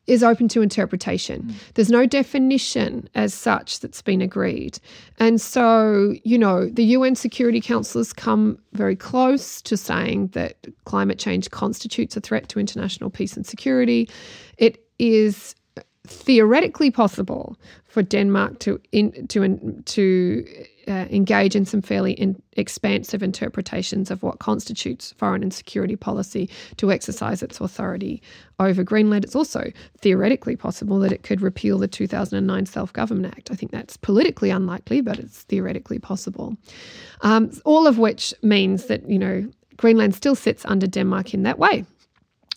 is 0.06 0.22
open 0.22 0.50
to 0.50 0.62
interpretation. 0.62 1.44
Mm. 1.44 1.54
There's 1.76 1.92
no 1.92 2.06
definition 2.06 3.08
as 3.16 3.34
such 3.34 3.80
that's 3.80 4.02
been 4.02 4.22
agreed. 4.22 4.80
And 5.20 5.40
so, 5.40 6.16
you 6.24 6.38
know, 6.38 6.68
the 6.68 6.84
UN 6.84 7.16
Security 7.16 7.62
Council 7.62 8.00
has 8.00 8.12
come 8.12 8.58
very 8.74 8.96
close 8.96 9.62
to 9.62 9.78
saying 9.78 10.30
that 10.30 10.58
climate 10.86 11.20
change 11.20 11.52
constitutes 11.52 12.18
a 12.18 12.22
threat 12.22 12.50
to 12.50 12.60
international 12.60 13.12
peace 13.12 13.38
and 13.38 13.46
security. 13.46 14.10
It 14.58 14.84
is 14.98 15.56
theoretically 16.10 16.92
possible 16.92 17.58
for 17.88 18.04
Denmark 18.04 18.60
to 18.60 18.80
in, 18.92 19.28
to 19.28 19.82
to 19.86 20.46
uh, 20.88 21.06
engage 21.12 21.56
in 21.56 21.66
some 21.66 21.82
fairly 21.82 22.14
in, 22.14 22.42
expansive 22.54 23.22
interpretations 23.22 24.10
of 24.10 24.24
what 24.24 24.40
constitutes 24.40 25.14
foreign 25.18 25.44
and 25.44 25.54
security 25.54 25.96
policy 25.96 26.50
to 26.78 26.92
exercise 26.92 27.44
its 27.44 27.60
authority 27.60 28.22
over 28.60 28.84
Greenland. 28.84 29.24
It's 29.24 29.36
also 29.36 29.72
theoretically 30.00 30.56
possible 30.56 31.00
that 31.00 31.12
it 31.12 31.24
could 31.24 31.42
repeal 31.42 31.78
the 31.78 31.88
2009 31.88 32.66
Self 32.66 32.92
Government 32.94 33.34
Act. 33.36 33.52
I 33.52 33.56
think 33.56 33.72
that's 33.72 33.98
politically 33.98 34.50
unlikely, 34.50 35.02
but 35.02 35.20
it's 35.20 35.44
theoretically 35.44 36.00
possible. 36.00 36.56
Um, 37.22 37.52
all 37.66 37.86
of 37.86 38.00
which 38.00 38.34
means 38.42 38.86
that 38.86 39.08
you 39.10 39.20
know 39.20 39.48
Greenland 39.78 40.16
still 40.16 40.36
sits 40.36 40.66
under 40.66 40.88
Denmark 40.88 41.34
in 41.34 41.44
that 41.44 41.60
way. 41.60 41.86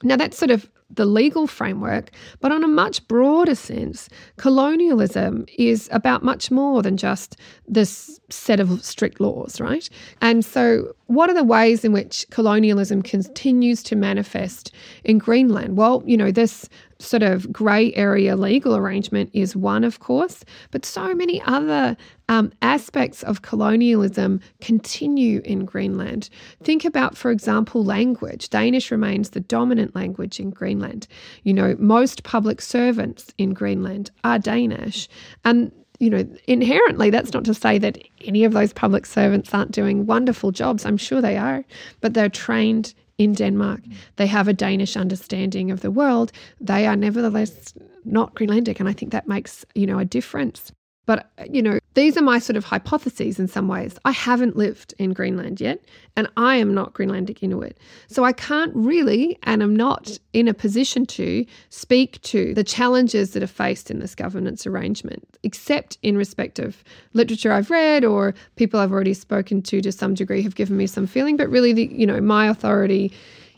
Now 0.02 0.16
that's 0.16 0.38
sort 0.38 0.50
of 0.50 0.68
the 0.94 1.06
legal 1.06 1.46
framework, 1.46 2.11
but 2.40 2.52
on 2.52 2.62
a 2.62 2.68
much 2.68 3.06
broader 3.08 3.54
sense, 3.54 4.08
colonialism 4.37 5.46
is 5.58 5.88
about 5.92 6.22
much 6.22 6.50
more 6.50 6.82
than 6.82 6.96
just 6.96 7.37
this 7.66 8.20
set 8.30 8.61
of 8.61 8.84
strict 8.84 9.20
laws, 9.20 9.61
right? 9.61 9.88
And 10.20 10.44
so, 10.44 10.94
what 11.06 11.28
are 11.28 11.34
the 11.34 11.44
ways 11.44 11.84
in 11.84 11.92
which 11.92 12.26
colonialism 12.30 13.02
continues 13.02 13.82
to 13.84 13.96
manifest 13.96 14.72
in 15.04 15.18
Greenland? 15.18 15.76
Well, 15.76 16.02
you 16.06 16.16
know, 16.16 16.30
this 16.30 16.68
sort 17.02 17.23
of 17.23 17.52
grey 17.52 17.92
area 17.94 18.37
legal 18.37 18.76
arrangement 18.76 19.30
is 19.32 19.56
one, 19.56 19.85
of 19.85 20.00
course, 20.00 20.44
but 20.71 20.85
so 20.85 21.14
many 21.14 21.42
other 21.42 21.97
um, 22.28 22.52
aspects 22.62 23.23
of 23.23 23.42
colonialism 23.42 24.40
continue 24.61 25.40
in 25.44 25.64
Greenland. 25.64 26.30
Think 26.62 26.85
about, 26.85 27.16
for 27.16 27.30
example, 27.30 27.85
language. 27.85 28.49
Danish 28.49 28.90
remains 28.90 29.30
the 29.30 29.40
dominant 29.40 29.94
language 29.94 30.40
in 30.40 30.50
Greenland. 30.50 31.06
You 31.42 31.54
know, 31.54 31.76
most 31.78 32.23
public 32.23 32.61
servants 32.61 33.35
in 33.38 33.52
Greenland 33.52 34.11
are 34.25 34.38
Danish. 34.38 35.09
And 35.44 35.73
you 35.99 36.11
know, 36.11 36.26
inherently, 36.49 37.11
that's 37.11 37.32
not 37.32 37.44
to 37.44 37.54
say 37.54 37.78
that 37.78 37.97
any 38.23 38.42
of 38.42 38.52
those 38.52 38.73
public 38.73 39.06
servants 39.06 39.54
aren't 39.54 39.71
doing 39.71 40.04
wonderful 40.04 40.50
jobs. 40.50 40.85
I'm 40.85 40.97
sure 40.97 41.21
they 41.21 41.37
are, 41.37 41.64
but 42.00 42.12
they're 42.12 42.28
trained 42.28 42.92
in 43.22 43.32
Denmark. 43.32 43.80
Mm. 43.82 43.94
They 44.16 44.26
have 44.26 44.48
a 44.48 44.52
Danish 44.52 44.96
understanding 44.96 45.70
of 45.70 45.80
the 45.80 45.90
world. 45.90 46.32
They 46.60 46.86
are 46.86 46.96
nevertheless 46.96 47.74
not 48.04 48.34
Greenlandic, 48.34 48.80
and 48.80 48.88
I 48.88 48.92
think 48.92 49.12
that 49.12 49.28
makes 49.28 49.64
you 49.74 49.86
know 49.86 49.98
a 49.98 50.04
difference. 50.04 50.72
But, 51.06 51.30
you 51.50 51.62
know, 51.62 51.78
these 51.94 52.16
are 52.16 52.22
my 52.22 52.38
sort 52.38 52.56
of 52.56 52.64
hypotheses 52.64 53.38
in 53.38 53.49
some 53.49 53.68
ways. 53.68 53.99
I 54.04 54.12
haven't 54.12 54.56
lived 54.56 54.94
in 54.99 55.12
Greenland 55.12 55.61
yet, 55.61 55.80
and 56.16 56.28
I 56.37 56.56
am 56.56 56.75
not 56.75 56.94
Greenlandic 56.94 57.42
Inuit. 57.42 57.76
So 58.08 58.25
I 58.25 58.32
can't 58.32 58.75
really, 58.75 59.38
and 59.42 59.62
I'm 59.62 59.76
not 59.76 60.18
in 60.32 60.49
a 60.49 60.54
position 60.54 61.06
to, 61.06 61.44
speak 61.70 62.20
to 62.22 62.54
the 62.54 62.64
challenges 62.64 63.32
that 63.32 63.42
are 63.42 63.46
faced 63.46 63.90
in 63.90 63.99
this 63.99 64.14
governance 64.14 64.66
arrangement, 64.66 65.26
except 65.42 65.99
in 66.02 66.16
respect 66.16 66.58
of 66.58 66.82
literature 67.12 67.52
I've 67.52 67.70
read 67.70 68.04
or 68.04 68.34
people 68.56 68.80
I've 68.80 68.92
already 68.92 69.14
spoken 69.14 69.62
to 69.62 69.80
to 69.82 69.92
some 69.92 70.14
degree 70.14 70.42
have 70.42 70.54
given 70.54 70.76
me 70.76 70.87
some 70.87 71.06
feeling. 71.06 71.37
But 71.37 71.49
really, 71.50 71.72
the, 71.72 71.87
you 71.87 72.06
know, 72.06 72.20
my 72.20 72.49
authority 72.49 73.12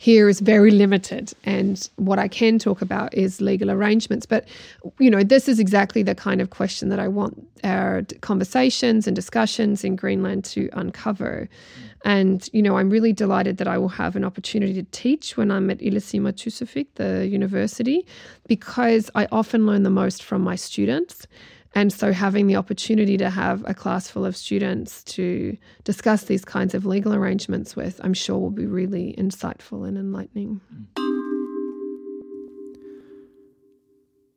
here 0.05 0.29
is 0.29 0.39
very 0.39 0.69
limited. 0.69 1.33
And 1.45 1.89
what 1.95 2.19
I 2.19 2.27
can 2.27 2.59
talk 2.59 2.79
about 2.83 3.11
is 3.15 3.41
legal 3.41 3.71
arrangements. 3.71 4.27
But, 4.27 4.47
you 4.99 5.09
know, 5.09 5.23
this 5.23 5.47
is 5.47 5.59
exactly 5.59 6.03
the 6.03 6.13
kind 6.13 6.41
of 6.41 6.51
question 6.51 6.89
that 6.89 6.99
I 6.99 7.07
want 7.07 7.33
our 7.63 8.03
conversations 8.21 9.07
and 9.07 9.15
discussions 9.15 9.83
in 9.83 9.95
Greenland 9.95 10.45
to 10.53 10.69
uncover. 10.73 11.49
And, 12.03 12.47
you 12.53 12.61
know, 12.61 12.77
I'm 12.77 12.91
really 12.91 13.13
delighted 13.13 13.57
that 13.57 13.67
I 13.67 13.79
will 13.79 13.95
have 14.03 14.15
an 14.15 14.23
opportunity 14.23 14.75
to 14.75 14.83
teach 14.91 15.37
when 15.37 15.49
I'm 15.49 15.71
at 15.71 15.79
Ilisimatusarfik, 15.79 16.85
the 17.01 17.25
university, 17.25 18.05
because 18.47 19.09
I 19.15 19.27
often 19.31 19.65
learn 19.65 19.81
the 19.81 19.89
most 19.89 20.21
from 20.21 20.43
my 20.43 20.55
students. 20.55 21.25
And 21.77 21.91
so, 21.91 22.13
having 22.13 22.47
the 22.47 22.55
opportunity 22.55 23.17
to 23.17 23.29
have 23.29 23.61
a 23.67 23.73
class 23.73 24.07
full 24.07 24.25
of 24.25 24.37
students 24.37 25.03
to 25.03 25.57
discuss 25.83 26.23
these 26.23 26.45
kinds 26.45 26.73
of 26.73 26.85
legal 26.85 27.13
arrangements 27.13 27.75
with, 27.75 27.99
I'm 28.01 28.13
sure 28.13 28.37
will 28.37 28.49
be 28.49 28.65
really 28.65 29.13
insightful 29.17 29.85
and 29.85 29.97
enlightening. 29.97 30.61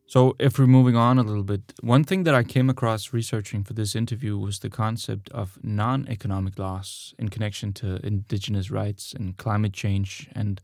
So, 0.09 0.35
if 0.40 0.59
we're 0.59 0.66
moving 0.66 0.97
on 0.97 1.16
a 1.18 1.23
little 1.23 1.45
bit, 1.45 1.75
one 1.80 2.02
thing 2.02 2.25
that 2.25 2.35
I 2.35 2.42
came 2.42 2.68
across 2.68 3.12
researching 3.12 3.62
for 3.62 3.73
this 3.73 3.95
interview 3.95 4.37
was 4.37 4.59
the 4.59 4.71
concept 4.71 5.30
of 5.30 5.61
non 5.62 6.09
economic 6.09 6.59
loss 6.59 7.14
in 7.21 7.28
connection 7.28 7.73
to 7.75 8.04
indigenous 8.04 8.68
rights 8.68 9.12
and 9.12 9.37
climate 9.37 9.75
change. 9.75 10.28
And 10.35 10.61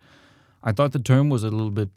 I 0.64 0.72
thought 0.72 0.90
the 0.90 0.98
term 0.98 1.28
was 1.28 1.44
a 1.44 1.50
little 1.50 1.70
bit 1.70 1.90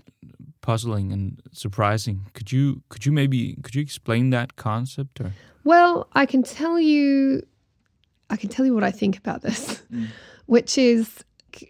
puzzling 0.68 1.14
and 1.14 1.42
surprising. 1.54 2.26
Could 2.34 2.52
you 2.52 2.82
could 2.90 3.06
you 3.06 3.14
maybe 3.14 3.56
could 3.64 3.74
you 3.74 3.82
explain 3.82 4.32
that 4.32 4.58
concept 4.58 5.22
or? 5.22 5.32
Well, 5.64 6.08
I 6.12 6.26
can 6.26 6.44
tell 6.44 6.78
you, 6.78 7.42
I 8.30 8.36
can 8.36 8.50
tell 8.50 8.66
you 8.66 8.74
what 8.74 8.84
I 8.84 8.92
think 8.92 9.18
about 9.18 9.44
this, 9.44 9.82
mm. 9.92 10.08
which 10.46 10.78
is 10.78 11.24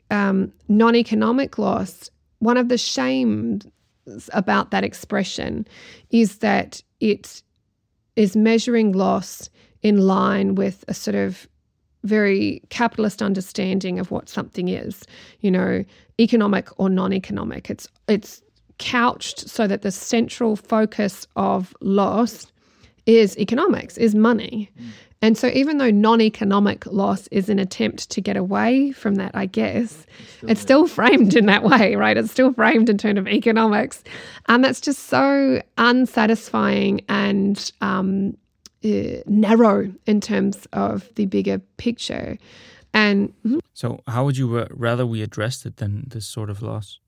um, 0.10 0.52
non-economic 0.68 1.60
loss. 1.60 2.10
One 2.40 2.58
of 2.58 2.70
the 2.70 2.78
shames 2.78 3.68
about 4.34 4.72
that 4.72 4.84
expression 4.84 5.68
is 6.10 6.40
that 6.40 6.82
it 7.00 7.44
is 8.16 8.36
measuring 8.36 8.94
loss 8.94 9.50
in 9.84 10.00
line 10.00 10.56
with 10.56 10.84
a 10.88 10.94
sort 10.96 11.16
of 11.16 11.48
very 12.04 12.64
capitalist 12.70 13.22
understanding 13.22 14.00
of 14.00 14.10
what 14.10 14.28
something 14.28 14.70
is, 14.70 15.04
you 15.42 15.52
know, 15.52 15.84
economic 16.20 16.68
or 16.80 16.90
non-economic. 16.90 17.70
It's 17.70 17.88
it's 18.08 18.42
couched 18.80 19.50
so 19.50 19.68
that 19.68 19.82
the 19.82 19.92
central 19.92 20.56
focus 20.56 21.28
of 21.36 21.76
loss 21.82 22.48
is 23.06 23.38
economics, 23.38 23.98
is 23.98 24.14
money. 24.14 24.70
Mm. 24.80 24.86
And 25.22 25.36
so, 25.36 25.48
even 25.48 25.80
though 25.80 25.90
non 25.90 26.22
economic 26.22 26.86
loss 26.86 27.28
is 27.28 27.50
an 27.50 27.58
attempt 27.58 28.12
to 28.12 28.22
get 28.22 28.38
away 28.38 28.92
from 28.92 29.16
that, 29.16 29.32
I 29.34 29.48
guess, 29.48 30.06
it's 30.06 30.38
still, 30.38 30.50
it's 30.50 30.62
still 30.62 30.88
framed 30.88 31.36
in 31.36 31.48
that 31.48 31.64
way, 31.64 31.96
right? 31.96 32.16
It's 32.16 32.32
still 32.32 32.54
framed 32.54 32.88
in 32.88 33.00
terms 33.00 33.18
of 33.18 33.28
economics. 33.28 34.04
And 34.48 34.64
that's 34.64 34.80
just 34.80 35.06
so 35.06 35.62
unsatisfying 35.78 37.02
and 37.10 37.72
um, 37.82 38.38
uh, 38.86 39.22
narrow 39.26 39.92
in 40.06 40.22
terms 40.22 40.68
of 40.74 41.10
the 41.16 41.26
bigger 41.26 41.60
picture. 41.78 42.38
And 42.94 43.30
mm-hmm. 43.44 43.60
so, 43.74 44.02
how 44.08 44.24
would 44.24 44.38
you 44.38 44.68
rather 44.70 45.06
we 45.06 45.24
addressed 45.24 45.66
it 45.66 45.78
than 45.78 46.06
this 46.10 46.28
sort 46.28 46.52
of 46.52 46.62
loss? 46.62 47.00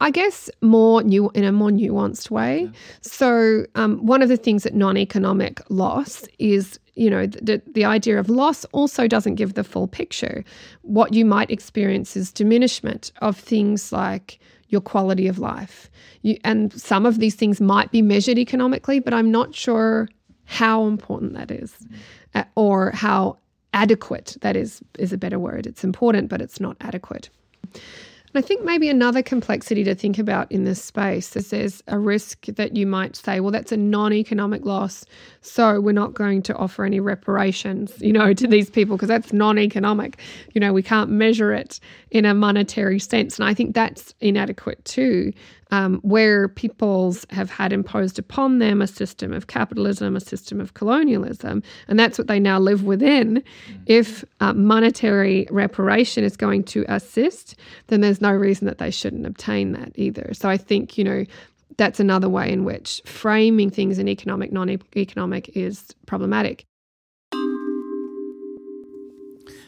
I 0.00 0.10
guess 0.10 0.50
more 0.60 1.02
new 1.02 1.30
in 1.34 1.44
a 1.44 1.52
more 1.52 1.70
nuanced 1.70 2.30
way. 2.30 2.62
Yeah. 2.62 2.70
So 3.02 3.66
um, 3.74 3.98
one 4.04 4.22
of 4.22 4.28
the 4.28 4.36
things 4.36 4.62
that 4.62 4.74
non-economic 4.74 5.60
loss 5.68 6.24
is, 6.38 6.80
you 6.94 7.10
know, 7.10 7.26
the, 7.26 7.60
the 7.66 7.84
idea 7.84 8.18
of 8.18 8.30
loss 8.30 8.64
also 8.72 9.06
doesn't 9.06 9.34
give 9.34 9.54
the 9.54 9.64
full 9.64 9.86
picture. 9.86 10.42
What 10.82 11.12
you 11.12 11.24
might 11.24 11.50
experience 11.50 12.16
is 12.16 12.32
diminishment 12.32 13.12
of 13.20 13.36
things 13.36 13.92
like 13.92 14.38
your 14.68 14.80
quality 14.80 15.28
of 15.28 15.38
life. 15.38 15.90
You, 16.22 16.38
and 16.44 16.72
some 16.72 17.04
of 17.04 17.18
these 17.18 17.34
things 17.34 17.60
might 17.60 17.90
be 17.90 18.02
measured 18.02 18.38
economically, 18.38 19.00
but 19.00 19.12
I'm 19.12 19.30
not 19.30 19.54
sure 19.54 20.08
how 20.44 20.86
important 20.86 21.34
that 21.34 21.50
is, 21.50 21.72
mm. 21.72 21.96
uh, 22.34 22.44
or 22.54 22.90
how 22.92 23.36
adequate 23.72 24.36
that 24.40 24.56
is 24.56 24.80
is 24.98 25.12
a 25.12 25.18
better 25.18 25.38
word. 25.38 25.66
It's 25.66 25.84
important, 25.84 26.28
but 26.28 26.40
it's 26.40 26.58
not 26.58 26.76
adequate. 26.80 27.30
I 28.32 28.40
think 28.40 28.64
maybe 28.64 28.88
another 28.88 29.22
complexity 29.22 29.82
to 29.82 29.94
think 29.96 30.16
about 30.16 30.50
in 30.52 30.62
this 30.64 30.82
space 30.82 31.34
is 31.34 31.50
there's 31.50 31.82
a 31.88 31.98
risk 31.98 32.46
that 32.46 32.76
you 32.76 32.86
might 32.86 33.16
say, 33.16 33.40
well, 33.40 33.50
that's 33.50 33.72
a 33.72 33.76
non 33.76 34.12
economic 34.12 34.64
loss. 34.64 35.04
So 35.40 35.80
we're 35.80 35.92
not 35.92 36.14
going 36.14 36.42
to 36.42 36.54
offer 36.54 36.84
any 36.84 37.00
reparations, 37.00 37.92
you 38.00 38.12
know, 38.12 38.32
to 38.34 38.46
these 38.46 38.70
people 38.70 38.96
because 38.96 39.08
that's 39.08 39.32
non 39.32 39.58
economic. 39.58 40.20
You 40.54 40.60
know, 40.60 40.72
we 40.72 40.82
can't 40.82 41.10
measure 41.10 41.52
it 41.52 41.80
in 42.12 42.24
a 42.24 42.32
monetary 42.32 43.00
sense. 43.00 43.36
And 43.36 43.48
I 43.48 43.52
think 43.52 43.74
that's 43.74 44.14
inadequate 44.20 44.84
too 44.84 45.32
um, 45.70 46.00
where 46.02 46.48
peoples 46.48 47.26
have 47.30 47.50
had 47.50 47.72
imposed 47.72 48.18
upon 48.18 48.58
them 48.58 48.82
a 48.82 48.86
system 48.86 49.32
of 49.32 49.46
capitalism, 49.46 50.16
a 50.16 50.20
system 50.20 50.60
of 50.60 50.74
colonialism, 50.74 51.62
and 51.88 51.98
that's 51.98 52.18
what 52.18 52.26
they 52.26 52.40
now 52.40 52.58
live 52.58 52.84
within. 52.84 53.36
Mm-hmm. 53.36 53.82
If 53.86 54.24
uh, 54.40 54.52
monetary 54.52 55.46
reparation 55.50 56.24
is 56.24 56.36
going 56.36 56.64
to 56.64 56.84
assist, 56.88 57.56
then 57.88 58.00
there's 58.00 58.20
no 58.20 58.32
reason 58.32 58.66
that 58.66 58.78
they 58.78 58.90
shouldn't 58.90 59.26
obtain 59.26 59.72
that 59.72 59.92
either. 59.94 60.30
So 60.32 60.48
I 60.48 60.56
think, 60.56 60.98
you 60.98 61.04
know, 61.04 61.24
that's 61.76 62.00
another 62.00 62.28
way 62.28 62.52
in 62.52 62.64
which 62.64 63.00
framing 63.06 63.70
things 63.70 63.98
in 63.98 64.08
economic, 64.08 64.52
non 64.52 64.68
economic 64.96 65.56
is 65.56 65.86
problematic. 66.06 66.66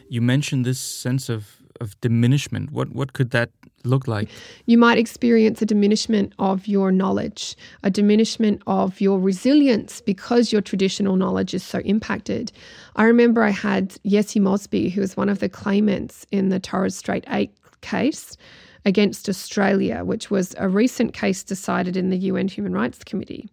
You 0.09 0.21
mentioned 0.21 0.63
this 0.63 0.79
sense 0.79 1.27
of 1.27 1.62
of 1.79 1.99
diminishment. 2.01 2.71
What 2.71 2.93
what 2.93 3.13
could 3.13 3.31
that 3.31 3.49
look 3.83 4.07
like? 4.07 4.29
You 4.65 4.77
might 4.77 4.97
experience 4.97 5.61
a 5.61 5.65
diminishment 5.65 6.33
of 6.39 6.67
your 6.67 6.91
knowledge, 6.91 7.55
a 7.83 7.89
diminishment 7.89 8.61
of 8.67 9.01
your 9.01 9.19
resilience 9.19 10.01
because 10.01 10.51
your 10.51 10.61
traditional 10.61 11.15
knowledge 11.15 11.53
is 11.53 11.63
so 11.63 11.79
impacted. 11.79 12.51
I 12.95 13.03
remember 13.03 13.43
I 13.43 13.49
had 13.49 13.97
Jessie 14.05 14.39
Mosby, 14.39 14.89
who 14.89 15.01
was 15.01 15.17
one 15.17 15.29
of 15.29 15.39
the 15.39 15.49
claimants 15.49 16.25
in 16.31 16.49
the 16.49 16.59
Torres 16.59 16.95
Strait 16.95 17.25
8 17.29 17.51
case 17.81 18.37
against 18.85 19.29
Australia, 19.29 20.03
which 20.03 20.29
was 20.29 20.55
a 20.57 20.67
recent 20.67 21.13
case 21.13 21.43
decided 21.43 21.95
in 21.95 22.09
the 22.09 22.17
UN 22.17 22.47
Human 22.47 22.73
Rights 22.73 23.03
Committee. 23.03 23.49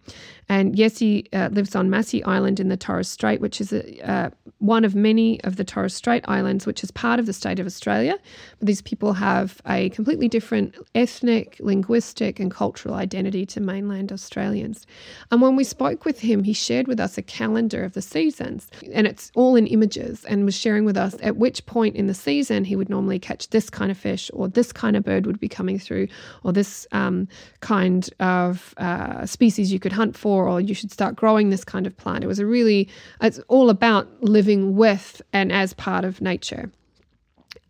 And 0.50 0.74
Jessie 0.74 1.28
uh, 1.32 1.48
lives 1.52 1.76
on 1.76 1.88
Masig 1.90 2.26
Island 2.26 2.58
in 2.58 2.70
the 2.70 2.76
Torres 2.76 3.06
Strait, 3.06 3.40
which 3.40 3.60
is 3.60 3.72
a, 3.72 3.84
uh, 4.00 4.30
one 4.58 4.84
of 4.84 4.96
many 4.96 5.40
of 5.44 5.54
the 5.54 5.62
Torres 5.62 5.94
Strait 5.94 6.24
Islands, 6.26 6.66
which 6.66 6.82
is 6.82 6.90
part 6.90 7.20
of 7.20 7.26
the 7.26 7.32
state 7.32 7.60
of 7.60 7.66
Australia. 7.66 8.18
But 8.58 8.66
these 8.66 8.82
people 8.82 9.12
have 9.12 9.62
a 9.64 9.90
completely 9.90 10.26
different 10.26 10.74
ethnic, 10.96 11.56
linguistic, 11.60 12.40
and 12.40 12.50
cultural 12.50 12.96
identity 12.96 13.46
to 13.46 13.60
mainland 13.60 14.10
Australians. 14.10 14.88
And 15.30 15.40
when 15.40 15.54
we 15.54 15.62
spoke 15.62 16.04
with 16.04 16.18
him, 16.18 16.42
he 16.42 16.52
shared 16.52 16.88
with 16.88 16.98
us 16.98 17.16
a 17.16 17.22
calendar 17.22 17.84
of 17.84 17.92
the 17.92 18.02
seasons, 18.02 18.68
and 18.92 19.06
it's 19.06 19.30
all 19.36 19.54
in 19.54 19.68
images, 19.68 20.24
and 20.24 20.44
was 20.44 20.56
sharing 20.56 20.84
with 20.84 20.96
us 20.96 21.14
at 21.22 21.36
which 21.36 21.64
point 21.66 21.94
in 21.94 22.08
the 22.08 22.14
season 22.14 22.64
he 22.64 22.74
would 22.74 22.90
normally 22.90 23.20
catch 23.20 23.50
this 23.50 23.70
kind 23.70 23.92
of 23.92 23.96
fish, 23.96 24.28
or 24.34 24.48
this 24.48 24.72
kind 24.72 24.96
of 24.96 25.04
bird 25.04 25.26
would 25.26 25.38
be 25.38 25.48
coming 25.48 25.78
through, 25.78 26.08
or 26.42 26.52
this 26.52 26.88
um, 26.90 27.28
kind 27.60 28.10
of 28.18 28.74
uh, 28.78 29.24
species 29.24 29.72
you 29.72 29.78
could 29.78 29.92
hunt 29.92 30.16
for 30.16 30.39
or 30.46 30.60
you 30.60 30.74
should 30.74 30.92
start 30.92 31.16
growing 31.16 31.50
this 31.50 31.64
kind 31.64 31.86
of 31.86 31.96
plant. 31.96 32.24
It 32.24 32.26
was 32.26 32.38
a 32.38 32.46
really, 32.46 32.88
it's 33.20 33.40
all 33.48 33.70
about 33.70 34.08
living 34.22 34.76
with 34.76 35.22
and 35.32 35.52
as 35.52 35.72
part 35.74 36.04
of 36.04 36.20
nature. 36.20 36.70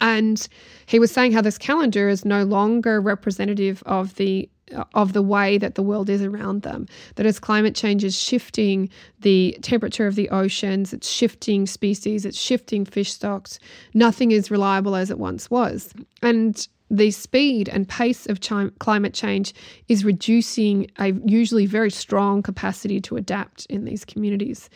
And 0.00 0.46
he 0.86 0.98
was 0.98 1.10
saying 1.10 1.32
how 1.32 1.42
this 1.42 1.58
calendar 1.58 2.08
is 2.08 2.24
no 2.24 2.42
longer 2.44 3.00
representative 3.00 3.82
of 3.86 4.14
the 4.16 4.48
of 4.94 5.12
the 5.14 5.22
way 5.22 5.58
that 5.58 5.74
the 5.74 5.82
world 5.82 6.08
is 6.08 6.22
around 6.22 6.62
them. 6.62 6.86
That 7.16 7.26
as 7.26 7.40
climate 7.40 7.74
change 7.74 8.04
is 8.04 8.18
shifting 8.18 8.88
the 9.20 9.58
temperature 9.62 10.06
of 10.06 10.14
the 10.14 10.28
oceans, 10.30 10.92
it's 10.92 11.10
shifting 11.10 11.66
species, 11.66 12.24
it's 12.24 12.38
shifting 12.38 12.84
fish 12.84 13.12
stocks, 13.12 13.58
nothing 13.94 14.30
is 14.30 14.50
reliable 14.50 14.94
as 14.94 15.10
it 15.10 15.18
once 15.18 15.50
was. 15.50 15.92
And 16.22 16.66
the 16.90 17.10
speed 17.12 17.68
and 17.68 17.88
pace 17.88 18.26
of 18.26 18.40
chi- 18.40 18.70
climate 18.80 19.14
change 19.14 19.54
is 19.88 20.04
reducing 20.04 20.90
a 20.98 21.12
usually 21.24 21.66
very 21.66 21.90
strong 21.90 22.42
capacity 22.42 23.00
to 23.00 23.16
adapt 23.16 23.66
in 23.66 23.84
these 23.84 24.04
communities. 24.04 24.68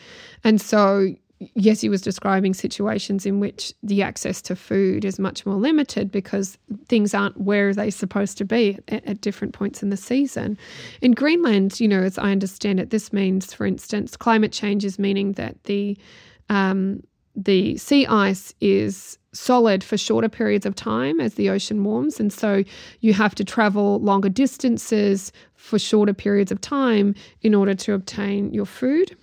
And 0.43 0.61
so, 0.61 1.13
yes, 1.39 1.81
he 1.81 1.89
was 1.89 2.01
describing 2.01 2.53
situations 2.53 3.25
in 3.25 3.41
which 3.41 3.73
the 3.83 4.01
access 4.01 4.41
to 4.43 4.55
food 4.55 5.03
is 5.03 5.19
much 5.19 5.45
more 5.45 5.55
limited 5.55 6.09
because 6.09 6.57
things 6.87 7.13
aren't 7.13 7.39
where 7.39 7.73
they're 7.73 7.91
supposed 7.91 8.37
to 8.37 8.45
be 8.45 8.79
at, 8.87 9.05
at 9.05 9.19
different 9.19 9.53
points 9.53 9.83
in 9.83 9.89
the 9.89 9.97
season. 9.97 10.57
In 11.01 11.11
Greenland, 11.11 11.81
you 11.81 11.87
know, 11.89 12.01
as 12.01 12.17
I 12.17 12.31
understand 12.31 12.79
it, 12.79 12.91
this 12.91 13.11
means, 13.11 13.53
for 13.53 13.65
instance, 13.65 14.15
climate 14.15 14.53
change 14.53 14.85
is 14.85 14.97
meaning 14.97 15.33
that 15.33 15.61
the 15.65 15.97
um, 16.47 17.01
the 17.35 17.77
sea 17.77 18.05
ice 18.07 18.53
is 18.61 19.17
solid 19.33 19.83
for 19.83 19.97
shorter 19.97 20.29
periods 20.29 20.65
of 20.65 20.75
time 20.75 21.19
as 21.19 21.33
the 21.35 21.49
ocean 21.49 21.83
warms. 21.83 22.19
And 22.19 22.31
so 22.31 22.63
you 23.01 23.13
have 23.13 23.35
to 23.35 23.43
travel 23.43 23.99
longer 23.99 24.29
distances 24.29 25.31
for 25.55 25.77
shorter 25.77 26.13
periods 26.13 26.51
of 26.51 26.61
time 26.61 27.15
in 27.41 27.53
order 27.53 27.75
to 27.75 27.93
obtain 27.93 28.53
your 28.53 28.65
food. 28.65 29.15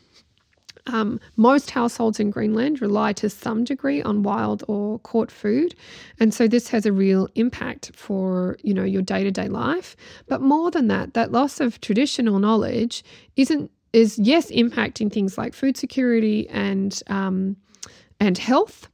Um, 0.88 1.21
most 1.37 1.71
households 1.71 2.19
in 2.19 2.31
Greenland 2.31 2.83
rely 2.83 3.12
to 3.14 3.31
some 3.31 3.62
degree 3.62 4.02
on 4.02 4.25
wild 4.25 4.64
or 4.66 4.99
caught 5.00 5.31
food, 5.31 5.76
and 6.19 6.35
so 6.35 6.49
this 6.49 6.66
has 6.69 6.85
a 6.85 6.92
real 6.92 7.28
impact 7.37 7.92
for 7.95 8.57
you 8.64 8.75
know 8.75 8.83
your 8.83 9.02
day 9.02 9.23
to 9.23 9.31
day 9.31 9.47
life. 9.47 9.95
But 10.26 10.40
more 10.40 10.73
than 10.73 10.88
that, 10.88 11.14
that 11.14 11.31
loss 11.31 11.61
of 11.61 11.81
traditional 11.81 12.40
knowledge 12.40 13.04
isn't 13.37 13.71
is 13.92 14.19
yes 14.19 14.50
impacting 14.50 15.12
things 15.12 15.38
like 15.38 15.54
food 15.54 15.76
security 15.76 16.49
and 16.49 17.00
um, 17.07 17.57
and 18.23 18.38
health, 18.38 18.88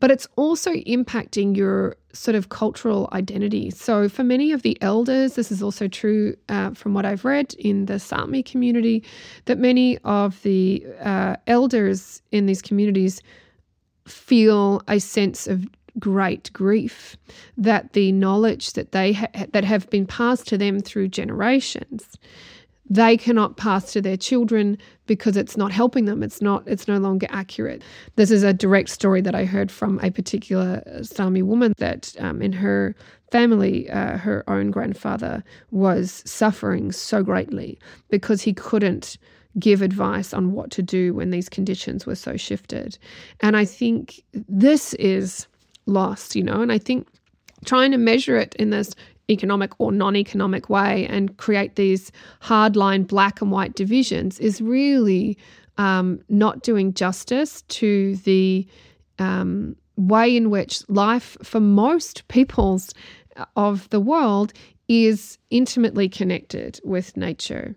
but 0.00 0.10
it's 0.10 0.26
also 0.34 0.72
impacting 0.72 1.56
your 1.56 1.96
sort 2.12 2.34
of 2.34 2.48
cultural 2.48 3.08
identity. 3.12 3.70
So, 3.70 4.08
for 4.08 4.24
many 4.24 4.50
of 4.50 4.62
the 4.62 4.76
elders, 4.82 5.34
this 5.36 5.52
is 5.52 5.62
also 5.62 5.86
true 5.86 6.34
uh, 6.48 6.70
from 6.70 6.92
what 6.92 7.06
I've 7.06 7.24
read 7.24 7.54
in 7.54 7.86
the 7.86 8.00
Sami 8.00 8.42
community, 8.42 9.04
that 9.44 9.58
many 9.58 9.96
of 9.98 10.42
the 10.42 10.84
uh, 11.00 11.36
elders 11.46 12.20
in 12.32 12.46
these 12.46 12.60
communities 12.60 13.22
feel 14.08 14.82
a 14.88 14.98
sense 14.98 15.46
of 15.46 15.64
great 16.00 16.52
grief 16.52 17.16
that 17.56 17.92
the 17.92 18.10
knowledge 18.10 18.72
that 18.72 18.90
they 18.90 19.12
ha- 19.12 19.46
that 19.52 19.62
have 19.62 19.88
been 19.88 20.06
passed 20.06 20.48
to 20.48 20.58
them 20.58 20.80
through 20.80 21.06
generations 21.06 22.16
they 22.88 23.16
cannot 23.16 23.56
pass 23.56 23.92
to 23.92 24.02
their 24.02 24.16
children 24.16 24.76
because 25.06 25.36
it's 25.36 25.56
not 25.56 25.72
helping 25.72 26.04
them. 26.04 26.22
It's 26.22 26.42
not 26.42 26.66
it's 26.66 26.88
no 26.88 26.98
longer 26.98 27.26
accurate. 27.30 27.82
This 28.16 28.30
is 28.30 28.42
a 28.42 28.52
direct 28.52 28.88
story 28.88 29.20
that 29.20 29.34
i 29.34 29.44
heard 29.44 29.70
from 29.70 30.00
a 30.00 30.10
particular 30.10 30.82
sami 31.02 31.42
woman 31.42 31.72
that 31.78 32.14
um, 32.18 32.42
in 32.42 32.52
her 32.52 32.94
family 33.30 33.88
uh, 33.90 34.18
her 34.18 34.44
own 34.48 34.70
grandfather 34.70 35.42
was 35.70 36.22
suffering 36.26 36.92
so 36.92 37.22
greatly 37.22 37.78
because 38.10 38.42
he 38.42 38.52
couldn't 38.52 39.16
give 39.58 39.82
advice 39.82 40.32
on 40.32 40.52
what 40.52 40.70
to 40.70 40.82
do 40.82 41.14
when 41.14 41.30
these 41.30 41.48
conditions 41.48 42.06
were 42.06 42.14
so 42.14 42.36
shifted. 42.36 42.98
And 43.40 43.56
i 43.56 43.64
think 43.64 44.22
this 44.32 44.94
is 44.94 45.46
lost 45.86 46.36
you 46.36 46.44
know 46.44 46.62
and 46.62 46.70
i 46.70 46.78
think 46.78 47.08
trying 47.64 47.90
to 47.90 47.98
measure 47.98 48.36
it 48.36 48.54
in 48.56 48.70
this 48.70 48.94
economic 49.30 49.72
or 49.78 49.92
non 49.92 50.16
economic 50.16 50.68
way 50.68 51.06
and 51.08 51.36
create 51.36 51.76
these 51.76 52.12
hardline 52.40 53.06
black 53.06 53.40
and 53.40 53.50
white 53.50 53.74
divisions 53.74 54.38
is 54.38 54.60
really 54.60 55.38
um, 55.78 56.20
not 56.28 56.62
doing 56.62 56.92
justice 56.92 57.62
to 57.62 58.16
the 58.16 58.66
um, 59.18 59.76
way 59.96 60.36
in 60.36 60.50
which 60.50 60.88
life 60.88 61.36
for 61.42 61.60
most 61.60 62.26
peoples 62.28 62.92
of 63.56 63.88
the 63.90 64.00
world 64.00 64.52
is 64.88 65.38
intimately 65.50 66.08
connected 66.08 66.80
with 66.84 67.16
nature. 67.16 67.76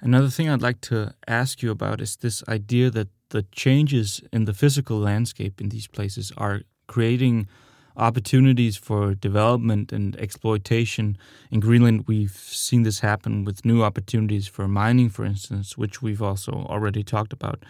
Another 0.00 0.28
thing 0.28 0.48
I'd 0.48 0.62
like 0.62 0.80
to 0.82 1.12
ask 1.26 1.62
you 1.62 1.70
about 1.70 2.00
is 2.00 2.16
this 2.16 2.44
idea 2.48 2.90
that 2.90 3.08
the 3.30 3.42
changes 3.52 4.22
in 4.32 4.44
the 4.44 4.54
physical 4.54 4.98
landscape 4.98 5.60
in 5.60 5.68
these 5.68 5.86
places 5.86 6.32
are 6.36 6.62
creating 6.86 7.48
opportunities 7.96 8.76
for 8.76 9.14
development 9.14 9.92
and 9.92 10.16
exploitation. 10.16 11.18
In 11.50 11.60
Greenland, 11.60 12.04
we've 12.06 12.30
seen 12.30 12.84
this 12.84 13.00
happen 13.00 13.44
with 13.44 13.64
new 13.64 13.82
opportunities 13.82 14.46
for 14.46 14.68
mining, 14.68 15.10
for 15.10 15.24
instance, 15.24 15.76
which 15.76 16.00
we've 16.00 16.22
also 16.22 16.52
already 16.52 17.02
talked 17.02 17.32
about. 17.32 17.64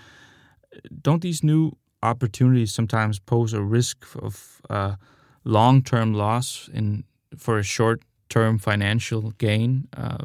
Don't 1.03 1.23
these 1.23 1.43
new 1.43 1.73
opportunities 2.03 2.73
sometimes 2.73 3.19
pose 3.19 3.53
a 3.55 3.63
risk 3.63 4.05
of 4.23 4.61
uh, 4.69 4.97
long-term 5.45 6.15
loss 6.15 6.69
in 6.73 7.05
for 7.37 7.59
a 7.59 7.63
short-term 7.63 8.59
financial 8.59 9.31
gain? 9.39 9.89
Uh, 9.97 10.19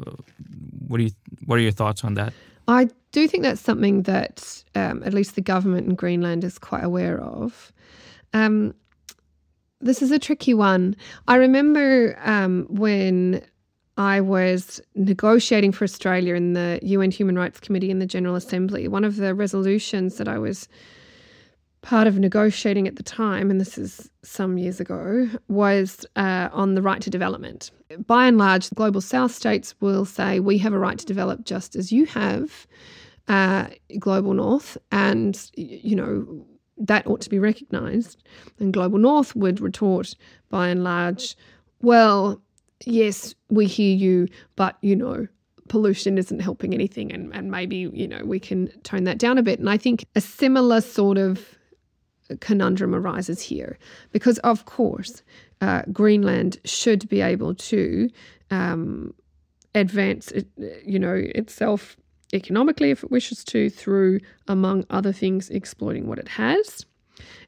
what 0.86 0.98
do 0.98 1.04
you? 1.04 1.10
What 1.46 1.58
are 1.58 1.62
your 1.62 1.72
thoughts 1.72 2.04
on 2.04 2.14
that? 2.14 2.32
I 2.68 2.88
do 3.12 3.28
think 3.28 3.42
that's 3.42 3.60
something 3.60 4.02
that 4.02 4.64
um, 4.74 5.02
at 5.04 5.14
least 5.14 5.34
the 5.34 5.40
government 5.40 5.86
in 5.86 5.94
Greenland 5.94 6.44
is 6.44 6.58
quite 6.58 6.84
aware 6.84 7.20
of. 7.20 7.72
Um, 8.32 8.74
this 9.80 10.02
is 10.02 10.10
a 10.10 10.18
tricky 10.18 10.54
one. 10.54 10.96
I 11.28 11.36
remember 11.36 12.18
um, 12.24 12.66
when 12.70 13.42
I 13.96 14.20
was 14.20 14.80
negotiating 14.94 15.72
for 15.72 15.84
Australia 15.84 16.34
in 16.34 16.54
the 16.54 16.80
UN 16.82 17.10
Human 17.10 17.36
Rights 17.36 17.60
Committee 17.60 17.90
in 17.90 17.98
the 17.98 18.06
General 18.06 18.34
Assembly, 18.34 18.88
one 18.88 19.04
of 19.04 19.16
the 19.16 19.34
resolutions 19.34 20.16
that 20.16 20.26
I 20.26 20.38
was 20.38 20.68
part 21.84 22.06
of 22.06 22.18
negotiating 22.18 22.88
at 22.88 22.96
the 22.96 23.02
time, 23.02 23.50
and 23.50 23.60
this 23.60 23.76
is 23.76 24.10
some 24.22 24.56
years 24.56 24.80
ago, 24.80 25.28
was 25.48 26.06
uh, 26.16 26.48
on 26.50 26.74
the 26.74 26.82
right 26.82 27.02
to 27.02 27.10
development. 27.10 27.70
By 28.06 28.26
and 28.26 28.38
large, 28.38 28.70
the 28.70 28.74
global 28.74 29.02
south 29.02 29.32
states 29.32 29.74
will 29.80 30.06
say 30.06 30.40
we 30.40 30.56
have 30.58 30.72
a 30.72 30.78
right 30.78 30.98
to 30.98 31.04
develop 31.04 31.44
just 31.44 31.76
as 31.76 31.92
you 31.92 32.06
have, 32.06 32.66
uh, 33.28 33.66
global 33.98 34.32
north, 34.32 34.78
and 34.90 35.50
you 35.56 35.94
know 35.94 36.46
that 36.78 37.06
ought 37.06 37.20
to 37.20 37.30
be 37.30 37.38
recognised. 37.38 38.22
And 38.58 38.72
global 38.72 38.98
north 38.98 39.36
would 39.36 39.60
retort, 39.60 40.14
by 40.48 40.68
and 40.68 40.82
large, 40.82 41.36
well, 41.82 42.40
yes, 42.86 43.34
we 43.50 43.66
hear 43.66 43.94
you, 43.94 44.28
but 44.56 44.78
you 44.80 44.96
know, 44.96 45.28
pollution 45.68 46.16
isn't 46.16 46.40
helping 46.40 46.72
anything 46.72 47.12
and, 47.12 47.34
and 47.34 47.50
maybe 47.50 47.90
you 47.92 48.06
know 48.08 48.22
we 48.24 48.38
can 48.38 48.68
tone 48.82 49.04
that 49.04 49.16
down 49.16 49.38
a 49.38 49.42
bit 49.42 49.58
and 49.58 49.70
i 49.70 49.78
think 49.78 50.04
a 50.14 50.20
similar 50.20 50.78
sort 50.78 51.16
of 51.16 51.56
conundrum 52.40 52.94
arises 52.94 53.40
here 53.40 53.78
because, 54.12 54.38
of 54.38 54.64
course, 54.66 55.22
uh, 55.60 55.82
Greenland 55.92 56.58
should 56.64 57.08
be 57.08 57.20
able 57.20 57.54
to 57.54 58.08
um, 58.50 59.14
advance, 59.74 60.30
it, 60.32 60.46
you 60.84 60.98
know, 60.98 61.14
itself 61.14 61.96
economically 62.32 62.90
if 62.90 63.04
it 63.04 63.10
wishes 63.10 63.44
to 63.44 63.70
through, 63.70 64.20
among 64.48 64.84
other 64.90 65.12
things, 65.12 65.50
exploiting 65.50 66.06
what 66.06 66.18
it 66.18 66.28
has, 66.28 66.84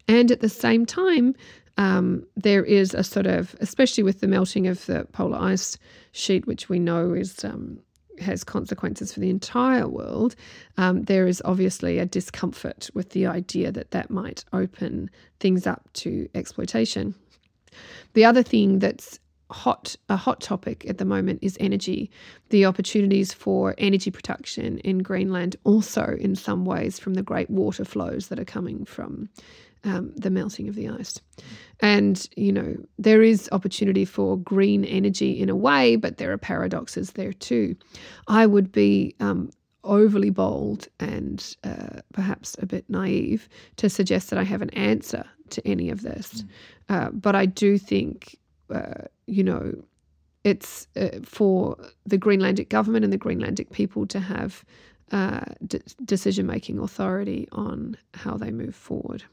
and 0.09 0.31
at 0.31 0.40
the 0.40 0.49
same 0.49 0.87
time. 0.87 1.35
Um, 1.79 2.25
there 2.37 2.64
is 2.64 2.94
a 2.94 3.05
sort 3.05 3.27
of, 3.27 3.55
especially 3.61 4.03
with 4.03 4.20
the 4.20 4.27
melting 4.27 4.66
of 4.66 4.87
the 4.87 5.07
polar 5.12 5.37
ice 5.37 5.77
sheet, 6.12 6.46
which 6.46 6.70
we 6.70 6.79
know 6.79 7.12
is 7.12 7.44
um, 7.44 7.79
has 8.20 8.44
consequences 8.44 9.12
for 9.12 9.20
the 9.20 9.31
entire 9.31 9.88
world, 9.88 10.35
um, 10.76 11.05
there 11.05 11.26
is 11.26 11.42
obviously 11.44 11.98
a 11.98 12.07
discomfort 12.07 12.90
with 12.94 13.11
the 13.11 13.26
idea 13.26 13.72
that 13.72 13.90
that 13.90 14.11
might 14.11 14.44
open 14.52 15.11
things 15.40 15.66
up 15.66 15.83
to 15.94 16.29
exploitation. 16.35 17.14
The 18.14 18.24
other 18.24 18.42
thing 18.42 18.79
that's 18.79 19.18
hot 19.51 19.95
a 20.09 20.17
hot 20.17 20.41
topic 20.41 20.85
at 20.89 20.99
the 20.99 21.05
moment 21.05 21.39
is 21.41 21.57
energy 21.61 22.11
the 22.51 22.65
opportunities 22.65 23.33
for 23.33 23.75
energy 23.79 24.11
production 24.11 24.79
in 24.79 24.99
greenland 24.99 25.55
also 25.63 26.17
in 26.19 26.35
some 26.35 26.65
ways 26.65 26.99
from 26.99 27.15
the 27.15 27.23
great 27.23 27.49
water 27.49 27.85
flows 27.85 28.29
that 28.29 28.41
are 28.41 28.45
coming 28.45 28.85
from 28.85 29.29
um, 29.87 30.13
the 30.17 30.31
melting 30.31 30.69
of 30.69 30.75
the 30.75 30.89
ice. 30.89 31.21
And, 31.81 32.29
you 32.37 32.53
know, 32.53 32.77
there 32.99 33.23
is 33.23 33.49
opportunity 33.53 34.05
for 34.05 34.37
green 34.37 34.85
energy 34.85 35.39
in 35.41 35.49
a 35.49 35.57
way, 35.57 35.97
but 35.97 36.17
there 36.17 36.33
are 36.33 36.39
paradoxes 36.39 37.13
there 37.13 37.33
too. 37.33 37.77
I 38.27 38.47
would 38.47 38.73
be 38.73 39.15
um, 39.21 39.51
overly 39.85 40.31
bold 40.31 40.89
and 40.99 41.57
uh, 41.63 42.01
perhaps 42.13 42.57
a 42.59 42.67
bit 42.67 42.89
naive 42.89 43.49
to 43.77 43.89
suggest 43.89 44.31
that 44.31 44.39
I 44.39 44.43
have 44.43 44.63
an 44.63 44.71
answer 44.71 45.25
to 45.51 45.67
any 45.67 45.91
of 45.91 46.03
this. 46.03 46.43
Mm. 46.43 46.49
Uh, 46.89 47.11
but 47.11 47.37
I 47.37 47.47
do 47.47 47.79
think, 47.79 48.37
uh, 48.72 49.05
you 49.26 49.44
know, 49.44 49.74
it's 50.44 50.87
uh, 50.96 51.09
for 51.24 51.76
the 52.05 52.18
Greenlandic 52.18 52.68
government 52.68 53.05
and 53.05 53.12
the 53.12 53.18
Greenlandic 53.18 53.70
people 53.70 54.07
to 54.07 54.20
have 54.20 54.64
uh, 55.12 55.44
d- 55.66 55.81
decision 56.05 56.46
making 56.46 56.79
authority 56.79 57.48
on 57.52 57.96
how 58.14 58.37
they 58.37 58.50
move 58.50 58.74
forward. 58.74 59.24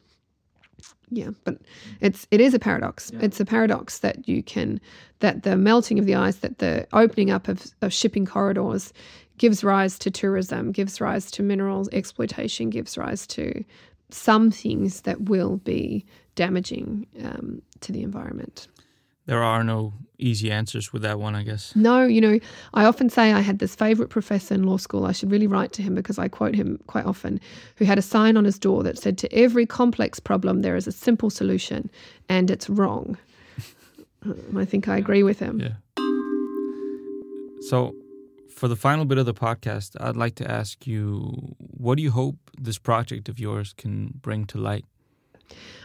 Yeah, 1.09 1.29
but 1.43 1.59
it's 2.01 2.27
it 2.31 2.41
is 2.41 2.53
a 2.53 2.59
paradox. 2.59 3.11
Yeah. 3.13 3.19
It's 3.23 3.39
a 3.39 3.45
paradox 3.45 3.99
that 3.99 4.27
you 4.27 4.41
can 4.43 4.81
that 5.19 5.43
the 5.43 5.55
melting 5.55 5.99
of 5.99 6.05
the 6.05 6.15
ice, 6.15 6.37
that 6.37 6.57
the 6.57 6.87
opening 6.93 7.29
up 7.31 7.47
of, 7.47 7.63
of 7.81 7.93
shipping 7.93 8.25
corridors 8.25 8.91
gives 9.37 9.63
rise 9.63 9.97
to 9.99 10.11
tourism, 10.11 10.71
gives 10.71 10.99
rise 10.99 11.29
to 11.31 11.43
minerals 11.43 11.89
exploitation, 11.91 12.69
gives 12.69 12.97
rise 12.97 13.27
to 13.27 13.63
some 14.09 14.51
things 14.51 15.01
that 15.01 15.21
will 15.21 15.57
be 15.57 16.05
damaging 16.35 17.07
um, 17.23 17.61
to 17.81 17.91
the 17.91 18.03
environment. 18.03 18.67
There 19.25 19.41
are 19.41 19.63
no 19.63 19.93
easy 20.17 20.51
answers 20.51 20.91
with 20.91 21.01
that 21.01 21.19
one, 21.19 21.36
I 21.36 21.43
guess. 21.43 21.75
No, 21.75 22.05
you 22.05 22.21
know, 22.21 22.39
I 22.73 22.86
often 22.86 23.09
say 23.09 23.31
I 23.31 23.41
had 23.41 23.59
this 23.59 23.75
favorite 23.75 24.09
professor 24.09 24.53
in 24.53 24.63
law 24.63 24.77
school. 24.77 25.05
I 25.05 25.12
should 25.12 25.31
really 25.31 25.47
write 25.47 25.71
to 25.73 25.81
him 25.81 25.95
because 25.95 26.17
I 26.17 26.27
quote 26.27 26.55
him 26.55 26.79
quite 26.88 27.05
often, 27.05 27.39
who 27.77 27.86
had 27.86 27.97
a 27.97 28.01
sign 28.01 28.38
on 28.38 28.45
his 28.45 28.59
door 28.59 28.83
that 28.83 28.97
said, 28.97 29.17
To 29.19 29.33
every 29.33 29.65
complex 29.65 30.19
problem, 30.19 30.62
there 30.62 30.75
is 30.75 30.88
a 30.88 30.91
simple 30.91 31.29
solution, 31.29 31.89
and 32.29 32.51
it's 32.51 32.69
wrong. 32.69 33.17
I 34.57 34.65
think 34.65 34.88
I 34.88 34.97
agree 34.97 35.23
with 35.23 35.39
him. 35.39 35.59
Yeah. 35.59 35.75
So, 37.69 37.95
for 38.49 38.67
the 38.67 38.75
final 38.75 39.05
bit 39.05 39.17
of 39.17 39.25
the 39.25 39.33
podcast, 39.33 39.95
I'd 39.99 40.17
like 40.17 40.36
to 40.36 40.49
ask 40.49 40.86
you 40.86 41.55
what 41.57 41.95
do 41.95 42.03
you 42.03 42.12
hope 42.12 42.38
this 42.57 42.77
project 42.77 43.29
of 43.29 43.39
yours 43.39 43.73
can 43.73 44.13
bring 44.21 44.45
to 44.47 44.57
light? 44.57 44.86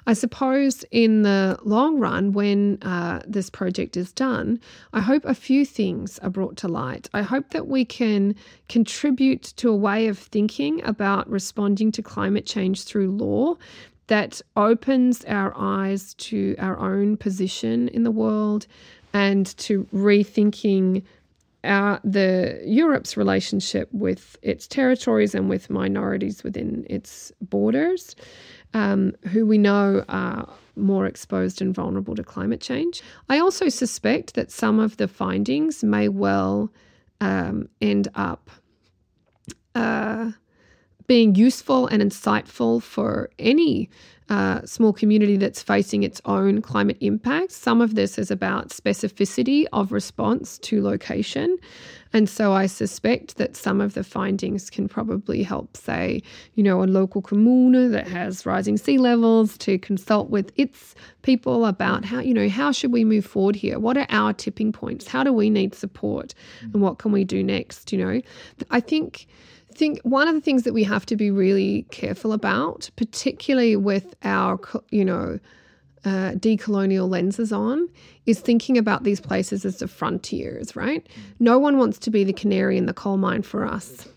I 0.07 0.13
suppose 0.13 0.85
in 0.91 1.23
the 1.23 1.59
long 1.63 1.99
run, 1.99 2.33
when 2.33 2.79
uh, 2.83 3.21
this 3.27 3.51
project 3.51 3.97
is 3.97 4.13
done, 4.13 4.61
I 4.93 5.01
hope 5.01 5.25
a 5.25 5.35
few 5.35 5.65
things 5.65 6.19
are 6.21 6.31
brought 6.31 6.57
to 6.59 6.69
light. 6.69 7.09
I 7.13 7.23
hope 7.23 7.51
that 7.51 7.69
we 7.69 7.85
can 7.85 8.35
contribute 8.69 9.43
to 9.57 9.71
a 9.71 9.77
way 9.77 10.09
of 10.09 10.19
thinking 10.19 10.85
about 10.85 11.29
responding 11.29 11.93
to 11.93 12.03
climate 12.03 12.47
change 12.47 12.85
through 12.85 13.11
law 13.11 13.57
that 14.09 14.41
opens 14.57 15.25
our 15.27 15.53
eyes 15.57 16.15
to 16.15 16.57
our 16.59 16.79
own 16.79 17.17
position 17.17 17.89
in 17.89 18.03
the 18.03 18.11
world 18.11 18.67
and 19.13 19.57
to 19.59 19.85
rethinking 19.95 21.03
our, 21.65 22.01
the 22.05 22.61
Europe's 22.65 23.17
relationship 23.17 23.89
with 23.93 24.37
its 24.43 24.67
territories 24.67 25.35
and 25.35 25.49
with 25.49 25.71
minorities 25.71 26.43
within 26.43 26.87
its 26.89 27.33
borders 27.41 28.15
um, 28.75 29.13
who 29.33 29.47
we 29.47 29.59
know 29.59 30.05
are 30.09 30.49
more 30.77 31.07
exposed 31.07 31.61
and 31.61 31.75
vulnerable 31.75 32.15
to 32.15 32.23
climate 32.23 32.61
change. 32.61 33.03
I 33.29 33.39
also 33.39 33.69
suspect 33.69 34.35
that 34.35 34.51
some 34.51 34.79
of 34.79 34.97
the 34.97 35.09
findings 35.09 35.83
may 35.83 36.09
well 36.09 36.71
um, 37.21 37.69
end 37.81 38.09
up 38.15 38.51
uh, 39.75 40.33
being 41.07 41.35
useful 41.35 41.87
and 41.87 42.03
insightful 42.03 42.83
for 42.83 43.31
any 43.39 43.89
uh, 44.29 44.61
small 44.67 44.93
community 44.93 45.39
that's 45.39 45.63
facing 45.63 46.03
its 46.03 46.21
own 46.27 46.61
climate 46.61 46.99
impacts. 47.01 47.57
Some 47.57 47.81
of 47.81 47.95
this 47.95 48.19
is 48.19 48.31
about 48.31 48.69
specificity 48.69 49.65
of 49.73 49.91
response 49.91 50.59
to 50.59 50.83
location. 50.83 51.57
And 52.13 52.29
so 52.29 52.53
I 52.53 52.67
suspect 52.67 53.37
that 53.37 53.57
some 53.57 53.81
of 53.81 53.95
the 53.95 54.05
findings 54.05 54.71
can 54.71 54.89
probably 54.89 55.43
help, 55.43 55.77
say, 55.77 56.23
you 56.55 56.63
know, 56.63 56.83
a 56.83 56.87
local 56.87 57.21
commune 57.21 57.93
that 57.93 58.09
has 58.09 58.47
rising 58.47 58.77
sea 58.77 58.99
levels 58.99 59.59
to 59.59 59.79
consult 59.79 60.31
with 60.31 60.53
its 60.57 60.95
people 61.23 61.67
about 61.67 62.05
how, 62.05 62.21
you 62.21 62.33
know, 62.33 62.49
how 62.49 62.73
should 62.73 62.93
we 62.93 63.05
move 63.05 63.27
forward 63.27 63.57
here? 63.57 63.79
What 63.79 63.97
are 63.97 64.07
our 64.09 64.33
tipping 64.33 64.73
points? 64.73 65.07
How 65.07 65.23
do 65.23 65.33
we 65.33 65.51
need 65.51 65.75
support? 65.75 66.35
Mm. 66.63 66.75
And 66.75 66.83
what 66.83 66.99
can 66.99 67.13
we 67.13 67.25
do 67.25 67.43
next? 67.43 67.93
You 67.93 67.99
know, 67.99 68.23
I 68.71 68.81
think 68.81 69.27
think 69.75 70.01
one 70.03 70.27
of 70.27 70.35
the 70.35 70.41
things 70.41 70.65
that 70.65 70.75
we 70.75 70.83
have 70.83 71.07
to 71.07 71.15
be 71.15 71.31
really 71.31 71.87
careful 71.91 72.33
about, 72.33 72.91
particularly 72.97 73.77
with 73.77 74.15
our, 74.25 74.59
you 74.91 75.05
know, 75.05 75.39
uh, 76.05 76.33
decolonial 76.33 77.09
lenses 77.09 77.53
on, 77.53 77.89
is 78.27 78.41
thinking 78.41 78.79
about 78.79 79.05
these 79.05 79.21
places 79.21 79.65
as 79.65 79.79
the 79.79 79.89
frontiers, 79.89 80.77
right? 80.77 81.07
No 81.41 81.59
one 81.59 81.79
wants 81.79 81.99
to 82.01 82.11
be 82.11 82.25
the 82.25 82.33
canary 82.33 82.77
in 82.77 82.87
the 82.87 82.93
coal 82.93 83.17
mine 83.17 83.43
for 83.43 83.67
us. 83.67 84.09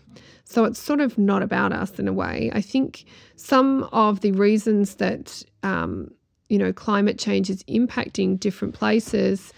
So 0.44 0.64
it's 0.64 0.78
sort 0.78 1.00
of 1.00 1.16
not 1.16 1.42
about 1.42 1.72
us 1.72 1.98
in 1.98 2.08
a 2.08 2.12
way. 2.12 2.50
I 2.52 2.60
think 2.60 3.04
some 3.36 3.88
of 3.92 4.20
the 4.20 4.32
reasons 4.32 4.96
that, 4.96 5.42
um, 5.62 6.10
you 6.48 6.58
know, 6.58 6.72
climate 6.72 7.18
change 7.18 7.48
is 7.48 7.62
impacting 7.64 8.38
different 8.38 8.74
places 8.74 9.52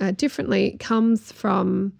uh, 0.00 0.10
differently 0.12 0.76
comes 0.80 1.30
from 1.30 1.92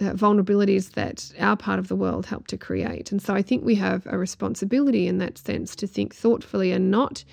uh, 0.00 0.14
vulnerabilities 0.14 0.92
that 0.92 1.32
our 1.38 1.56
part 1.56 1.78
of 1.78 1.88
the 1.88 1.94
world 1.94 2.26
helped 2.26 2.50
to 2.50 2.58
create. 2.58 3.12
And 3.12 3.22
so 3.22 3.34
I 3.34 3.42
think 3.42 3.64
we 3.64 3.76
have 3.76 4.04
a 4.06 4.18
responsibility 4.18 5.06
in 5.06 5.18
that 5.18 5.38
sense 5.38 5.76
to 5.76 5.86
think 5.86 6.14
thoughtfully 6.14 6.72
and 6.72 6.90
not 6.90 7.24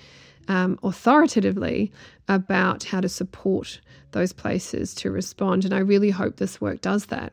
um, 0.50 0.78
authoritatively 0.82 1.92
about 2.28 2.82
how 2.82 3.00
to 3.00 3.08
support 3.08 3.80
those 4.10 4.32
places 4.32 4.92
to 4.96 5.10
respond. 5.10 5.64
And 5.64 5.72
I 5.72 5.78
really 5.78 6.10
hope 6.10 6.36
this 6.36 6.60
work 6.60 6.80
does 6.80 7.06
that. 7.06 7.32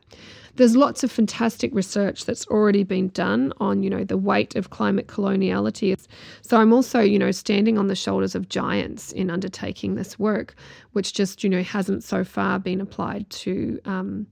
There's 0.54 0.76
lots 0.76 1.02
of 1.02 1.10
fantastic 1.10 1.74
research 1.74 2.26
that's 2.26 2.46
already 2.46 2.84
been 2.84 3.08
done 3.08 3.52
on, 3.58 3.82
you 3.82 3.90
know, 3.90 4.04
the 4.04 4.16
weight 4.16 4.54
of 4.54 4.70
climate 4.70 5.08
coloniality. 5.08 5.96
So 6.42 6.58
I'm 6.58 6.72
also, 6.72 7.00
you 7.00 7.18
know, 7.18 7.32
standing 7.32 7.76
on 7.76 7.88
the 7.88 7.96
shoulders 7.96 8.36
of 8.36 8.48
giants 8.48 9.10
in 9.10 9.30
undertaking 9.30 9.96
this 9.96 10.16
work, 10.16 10.54
which 10.92 11.12
just, 11.12 11.42
you 11.42 11.50
know, 11.50 11.62
hasn't 11.62 12.04
so 12.04 12.22
far 12.22 12.60
been 12.60 12.80
applied 12.80 13.28
to 13.30 13.80
um, 13.84 14.28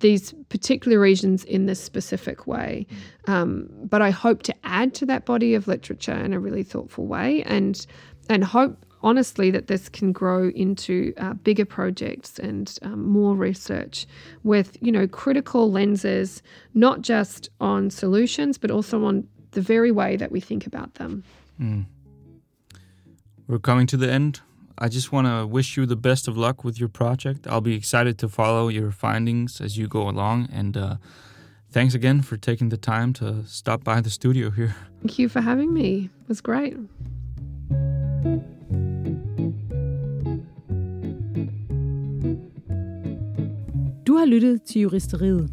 these 0.00 0.34
particular 0.48 1.00
regions 1.00 1.44
in 1.44 1.66
this 1.66 1.80
specific 1.80 2.46
way. 2.46 2.86
Um, 3.26 3.68
but 3.84 4.02
I 4.02 4.10
hope 4.10 4.42
to 4.42 4.54
add 4.64 4.92
to 4.94 5.06
that 5.06 5.24
body 5.24 5.54
of 5.54 5.66
literature 5.66 6.12
in 6.12 6.32
a 6.32 6.40
really 6.40 6.62
thoughtful 6.62 7.06
way 7.06 7.42
and 7.44 7.86
and 8.28 8.44
hope 8.44 8.84
honestly 9.02 9.50
that 9.50 9.66
this 9.66 9.88
can 9.88 10.12
grow 10.12 10.48
into 10.50 11.12
uh, 11.18 11.34
bigger 11.34 11.64
projects 11.64 12.38
and 12.38 12.78
um, 12.82 13.06
more 13.06 13.34
research 13.34 14.06
with 14.42 14.76
you 14.80 14.90
know 14.90 15.06
critical 15.06 15.70
lenses 15.70 16.42
not 16.72 17.02
just 17.02 17.50
on 17.60 17.90
solutions 17.90 18.58
but 18.58 18.70
also 18.70 19.04
on 19.04 19.26
the 19.52 19.60
very 19.60 19.92
way 19.92 20.16
that 20.16 20.32
we 20.32 20.40
think 20.40 20.66
about 20.66 20.94
them 20.94 21.22
mm. 21.60 21.84
we're 23.46 23.58
coming 23.58 23.86
to 23.86 23.96
the 23.96 24.10
end 24.10 24.40
I 24.76 24.88
just 24.88 25.12
want 25.12 25.26
to 25.26 25.46
wish 25.46 25.76
you 25.76 25.86
the 25.86 25.96
best 25.96 26.26
of 26.26 26.36
luck 26.36 26.64
with 26.64 26.80
your 26.80 26.88
project. 26.88 27.46
I'll 27.46 27.60
be 27.60 27.74
excited 27.74 28.18
to 28.18 28.28
follow 28.28 28.68
your 28.68 28.90
findings 28.90 29.60
as 29.60 29.78
you 29.78 29.86
go 29.86 30.08
along. 30.08 30.48
And 30.52 30.76
uh, 30.76 30.96
thanks 31.70 31.94
again 31.94 32.22
for 32.22 32.36
taking 32.36 32.70
the 32.70 32.76
time 32.76 33.12
to 33.14 33.44
stop 33.46 33.84
by 33.84 34.00
the 34.00 34.10
studio 34.10 34.50
here. 34.50 34.74
Thank 35.00 35.18
you 35.18 35.28
for 35.28 35.40
having 35.40 35.72
me. 35.72 36.10
It 36.22 36.28
was 36.28 36.40
great. 36.40 36.76
Du 44.14 44.18
har 44.18 44.26
lyttet 44.26 44.62
til 44.62 44.80
Juristeriet. 44.80 45.50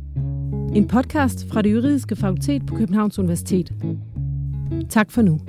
En 0.76 0.88
podcast 0.88 1.47
fra 1.50 1.62
det 1.62 1.74
juridiske 1.74 2.15
fakultet 2.15 2.65
på 2.65 2.76
Københavns 2.76 3.19
Universitet. 3.19 3.74
Tak 4.89 5.12
for 5.12 5.21
nu. 5.21 5.39